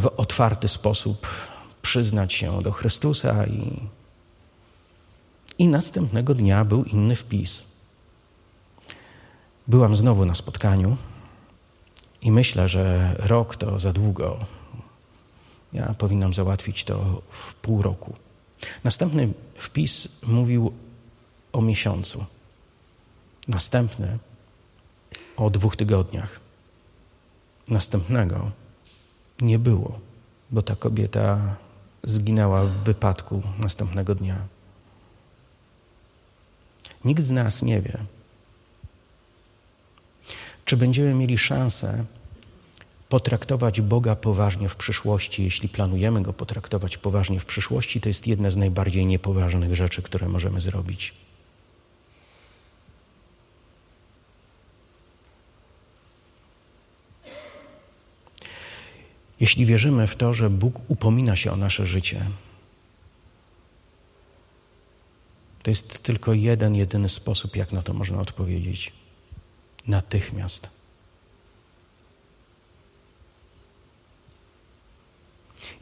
[0.00, 1.26] w otwarty sposób
[1.82, 3.80] przyznać się do Chrystusa i,
[5.58, 7.62] i następnego dnia był inny wpis.
[9.68, 10.96] byłam znowu na spotkaniu
[12.22, 14.38] i myślę, że rok to za długo.
[15.72, 18.16] Ja powinnam załatwić to w pół roku.
[18.84, 19.28] Następny
[19.58, 20.72] wpis mówił
[21.52, 22.24] o miesiącu.
[23.48, 24.18] Następny
[25.36, 26.40] o dwóch tygodniach.
[27.68, 28.50] Następnego
[29.40, 29.98] nie było,
[30.50, 31.56] bo ta kobieta
[32.04, 34.36] zginęła w wypadku następnego dnia.
[37.04, 37.98] Nikt z nas nie wie,
[40.64, 42.04] czy będziemy mieli szansę
[43.08, 45.44] potraktować Boga poważnie w przyszłości.
[45.44, 50.28] Jeśli planujemy go potraktować poważnie w przyszłości, to jest jedna z najbardziej niepoważnych rzeczy, które
[50.28, 51.14] możemy zrobić.
[59.40, 62.26] Jeśli wierzymy w to, że Bóg upomina się o nasze życie,
[65.62, 68.92] to jest tylko jeden, jedyny sposób, jak na to można odpowiedzieć.
[69.86, 70.70] Natychmiast.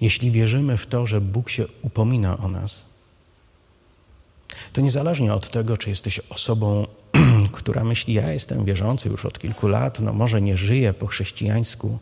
[0.01, 2.85] Jeśli wierzymy w to, że Bóg się upomina o nas,
[4.73, 6.87] to niezależnie od tego, czy jesteś osobą,
[7.53, 11.99] która myśli, ja jestem wierzący już od kilku lat, no może nie żyję po chrześcijańsku,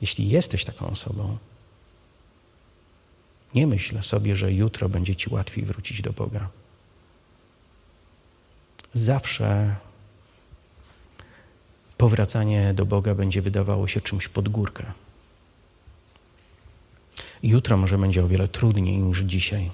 [0.00, 1.38] jeśli jesteś taką osobą,
[3.54, 6.48] nie myśl sobie, że jutro będzie ci łatwiej wrócić do Boga.
[8.94, 9.76] Zawsze
[11.96, 14.84] powracanie do Boga będzie wydawało się czymś pod górkę.
[17.42, 19.70] Jutro może będzie o wiele trudniej niż dzisiaj.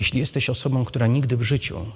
[0.00, 1.86] Jeśli jesteś osobą, która nigdy w życiu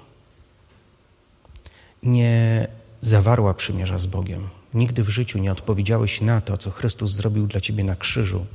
[2.02, 2.68] nie
[3.02, 7.60] zawarła przymierza z Bogiem, Nigdy w życiu nie odpowiedziałeś na to, co Chrystus zrobił dla
[7.60, 8.46] ciebie na krzyżu,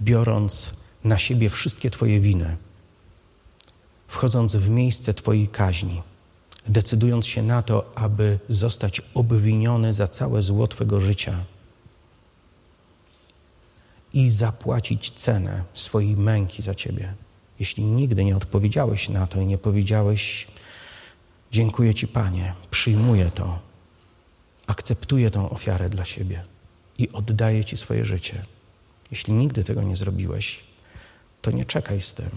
[0.00, 0.74] biorąc
[1.04, 2.56] na siebie wszystkie Twoje winy,
[4.08, 6.02] wchodząc w miejsce Twojej kaźni,
[6.66, 11.44] decydując się na to, aby zostać obwiniony za całe zło Twego życia
[14.12, 17.14] i zapłacić cenę swojej męki za Ciebie.
[17.60, 20.46] Jeśli nigdy nie odpowiedziałeś na to i nie powiedziałeś,
[21.52, 23.67] dziękuję Ci Panie, przyjmuję to,
[24.68, 26.44] akceptuję tą ofiarę dla siebie
[26.98, 28.44] i oddaję Ci swoje życie.
[29.10, 30.60] Jeśli nigdy tego nie zrobiłeś,
[31.42, 32.30] to nie czekaj z tym.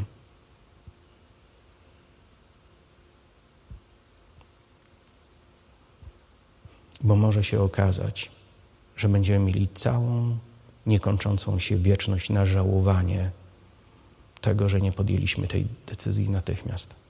[7.03, 8.31] Bo może się okazać,
[8.97, 10.37] że będziemy mieli całą
[10.85, 13.31] niekończącą się wieczność na żałowanie
[14.41, 17.00] tego, że nie podjęliśmy tej decyzji natychmiast.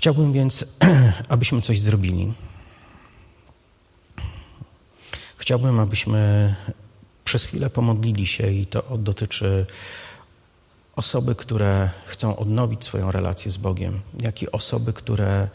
[0.00, 0.64] Chciałbym więc,
[1.28, 2.32] abyśmy coś zrobili.
[5.36, 6.54] Chciałbym, abyśmy
[7.24, 9.66] przez chwilę pomodlili się i to dotyczy
[10.96, 15.48] osoby, które chcą odnowić swoją relację z Bogiem, jak i osoby, które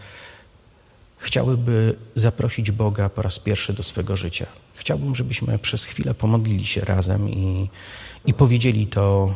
[1.18, 4.46] chciałyby zaprosić Boga po raz pierwszy do swego życia.
[4.76, 7.70] Chciałbym, żebyśmy przez chwilę pomodlili się razem i,
[8.26, 9.34] i powiedzieli to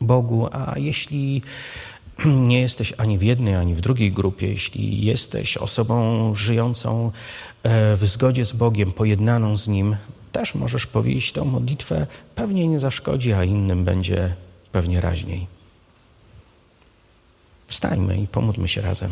[0.00, 1.42] Bogu, a jeśli
[2.50, 7.12] nie jesteś ani w jednej, ani w drugiej grupie, jeśli jesteś osobą żyjącą
[7.62, 9.96] e, w zgodzie z Bogiem, pojednaną z Nim,
[10.32, 14.34] też możesz powiedzieć tą modlitwę, pewnie nie zaszkodzi, a innym będzie
[14.72, 15.46] pewnie raźniej.
[17.68, 19.10] Wstańmy i pomódlmy się razem.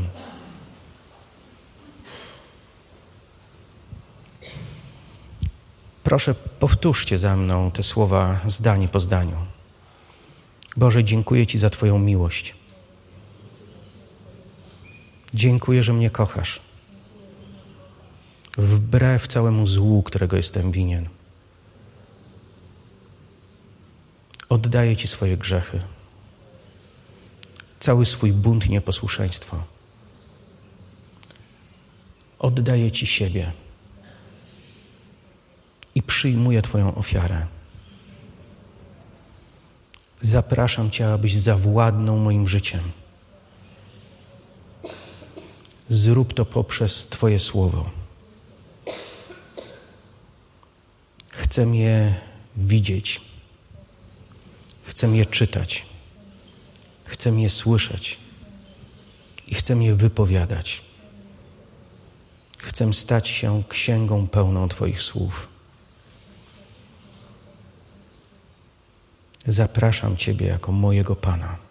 [6.05, 9.37] Proszę, powtórzcie za mną te słowa zdanie po zdaniu.
[10.77, 12.62] Boże, dziękuję Ci za Twoją miłość.
[15.35, 16.61] Dziękuję, że mnie kochasz.
[18.59, 21.09] Wbrew całemu złu, którego jestem winien.
[24.49, 25.81] Oddaję Ci swoje grzechy,
[27.81, 29.63] cały swój bunt i nieposłuszeństwo.
[32.39, 33.53] Oddaję Ci siebie
[35.95, 37.47] i przyjmuję Twoją ofiarę.
[40.21, 43.02] Zapraszam Cię, abyś zawładnął moim życiem
[45.93, 47.91] Zrób to poprzez Twoje słowo.
[51.29, 52.15] Chcę je
[52.57, 53.21] widzieć.
[54.85, 55.87] Chcę je czytać.
[57.05, 58.19] Chcę je słyszeć.
[59.47, 60.83] I chcę je wypowiadać.
[62.59, 65.49] Chcę stać się księgą pełną Twoich słów.
[69.47, 71.62] Zapraszam Ciebie jako mojego Pana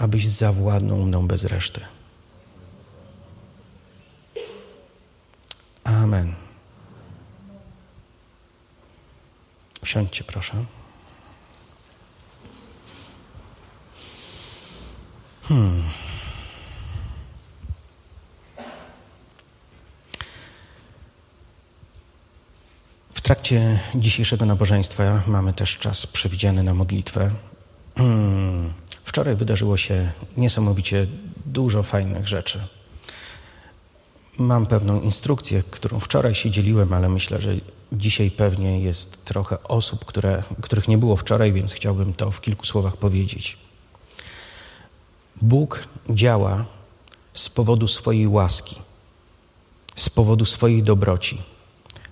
[0.00, 1.80] abyś zawładnął mną bez reszty.
[5.84, 6.34] Amen.
[9.82, 10.64] Usiądźcie, proszę.
[15.48, 15.82] Hmm.
[23.14, 27.30] W trakcie dzisiejszego nabożeństwa mamy też czas przewidziany na modlitwę.
[29.20, 31.06] Wczoraj wydarzyło się niesamowicie
[31.46, 32.60] dużo fajnych rzeczy.
[34.38, 37.54] Mam pewną instrukcję, którą wczoraj się dzieliłem, ale myślę, że
[37.92, 42.66] dzisiaj pewnie jest trochę osób, które, których nie było wczoraj, więc chciałbym to w kilku
[42.66, 43.58] słowach powiedzieć.
[45.42, 46.64] Bóg działa
[47.34, 48.76] z powodu swojej łaski,
[49.96, 51.42] z powodu swojej dobroci.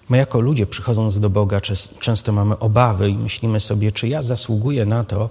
[0.09, 1.61] My, jako ludzie, przychodząc do Boga,
[2.01, 5.31] często mamy obawy i myślimy sobie, czy ja zasługuję na to,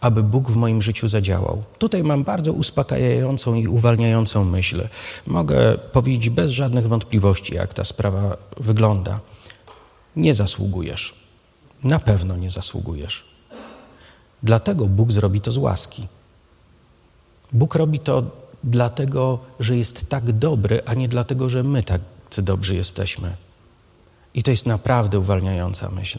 [0.00, 1.62] aby Bóg w moim życiu zadziałał.
[1.78, 4.88] Tutaj mam bardzo uspokajającą i uwalniającą myśl.
[5.26, 9.20] Mogę powiedzieć bez żadnych wątpliwości, jak ta sprawa wygląda.
[10.16, 11.14] Nie zasługujesz.
[11.84, 13.24] Na pewno nie zasługujesz.
[14.42, 16.06] Dlatego Bóg zrobi to z łaski.
[17.52, 18.22] Bóg robi to
[18.64, 22.00] dlatego, że jest tak dobry, a nie dlatego, że my tak
[22.38, 23.47] dobrzy jesteśmy.
[24.34, 26.18] I to jest naprawdę uwalniająca myśl.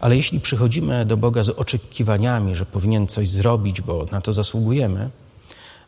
[0.00, 5.10] Ale jeśli przychodzimy do Boga z oczekiwaniami, że powinien coś zrobić, bo na to zasługujemy,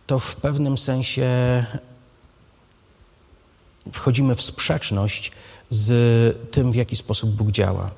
[0.06, 1.28] to w pewnym sensie
[3.92, 5.32] wchodzimy w sprzeczność
[5.70, 7.90] z tym, w jaki sposób Bóg działa.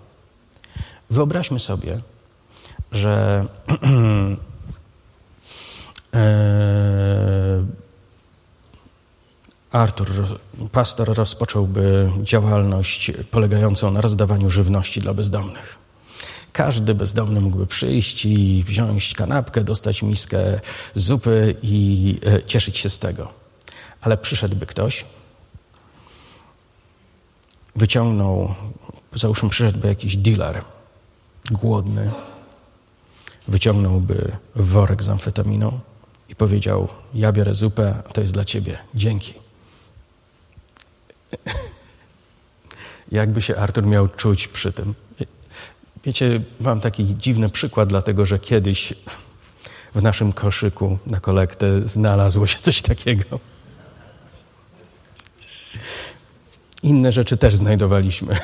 [1.10, 2.00] Wyobraźmy sobie,
[2.92, 3.46] że
[6.14, 7.66] e,
[9.72, 10.08] Artur,
[10.72, 15.78] pastor, rozpocząłby działalność polegającą na rozdawaniu żywności dla bezdomnych.
[16.52, 20.60] Każdy bezdomny mógłby przyjść i wziąć kanapkę, dostać miskę
[20.94, 23.32] zupy i e, cieszyć się z tego.
[24.00, 25.04] Ale przyszedłby ktoś,
[27.76, 28.54] wyciągnął,
[29.14, 30.64] załóżmy, przyszedłby jakiś dealer,
[31.50, 32.10] głodny,
[33.48, 35.80] wyciągnąłby worek z amfetaminą
[36.28, 39.49] i powiedział: Ja biorę zupę, to jest dla ciebie, dzięki.
[43.12, 44.94] Jakby się Artur miał czuć przy tym?
[46.04, 48.94] Wiecie, mam taki dziwny przykład, dlatego że kiedyś
[49.94, 53.40] w naszym koszyku na kolektę znalazło się coś takiego.
[56.82, 58.38] Inne rzeczy też znajdowaliśmy.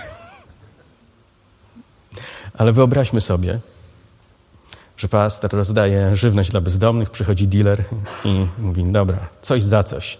[2.58, 3.58] Ale wyobraźmy sobie,
[4.96, 7.84] że pastor rozdaje żywność dla bezdomnych, przychodzi dealer
[8.24, 10.18] i mówi: Dobra, coś za coś.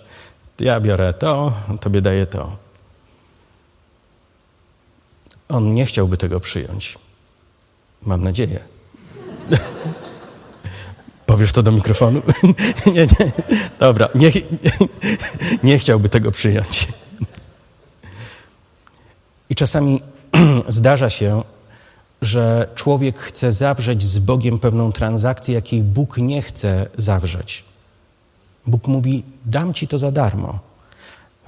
[0.61, 2.57] Ja biorę to, tobie daję to.
[5.49, 6.99] On nie chciałby tego przyjąć.
[8.03, 8.61] Mam nadzieję.
[11.27, 12.23] Powiesz to do mikrofonu?
[12.87, 13.33] nie, nie.
[13.79, 14.89] Dobra, nie, nie,
[15.63, 16.89] nie chciałby tego przyjąć.
[19.51, 20.03] I czasami
[20.69, 21.43] zdarza się,
[22.23, 27.65] że człowiek chce zawrzeć z Bogiem pewną transakcję, jakiej Bóg nie chce zawrzeć.
[28.67, 30.59] Bóg mówi: Dam ci to za darmo.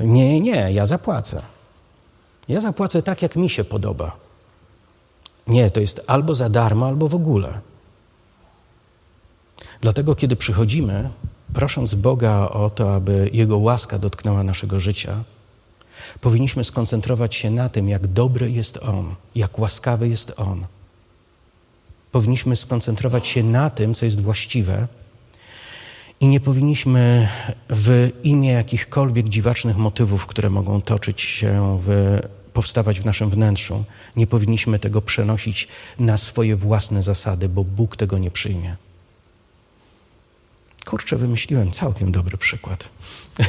[0.01, 1.43] Nie, nie, ja zapłacę.
[2.49, 4.17] Ja zapłacę tak, jak mi się podoba.
[5.47, 7.61] Nie, to jest albo za darmo, albo w ogóle.
[9.81, 11.11] Dlatego, kiedy przychodzimy,
[11.55, 15.25] prosząc Boga o to, aby Jego łaska dotknęła naszego życia,
[16.21, 20.67] powinniśmy skoncentrować się na tym, jak dobry jest On, jak łaskawy jest On.
[22.13, 24.89] Powinniśmy skoncentrować się na tym, co jest właściwe,
[26.21, 27.29] i nie powinniśmy
[27.71, 32.19] w imię jakichkolwiek dziwacznych motywów, które mogą toczyć się, w,
[32.53, 33.85] powstawać w naszym wnętrzu,
[34.17, 38.77] nie powinniśmy tego przenosić na swoje własne zasady, bo Bóg tego nie przyjmie.
[40.87, 42.89] Kurczę, wymyśliłem całkiem dobry przykład.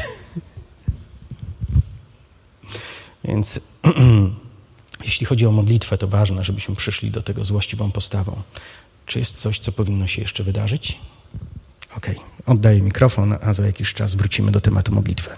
[3.23, 3.59] Więc
[5.05, 8.41] jeśli chodzi o modlitwę, to ważne, żebyśmy przyszli do tego z właściwą postawą.
[9.05, 10.99] Czy jest coś, co powinno się jeszcze wydarzyć?
[11.97, 12.53] Okej, okay.
[12.53, 15.29] oddaję mikrofon, a za jakiś czas wrócimy do tematu modlitwy.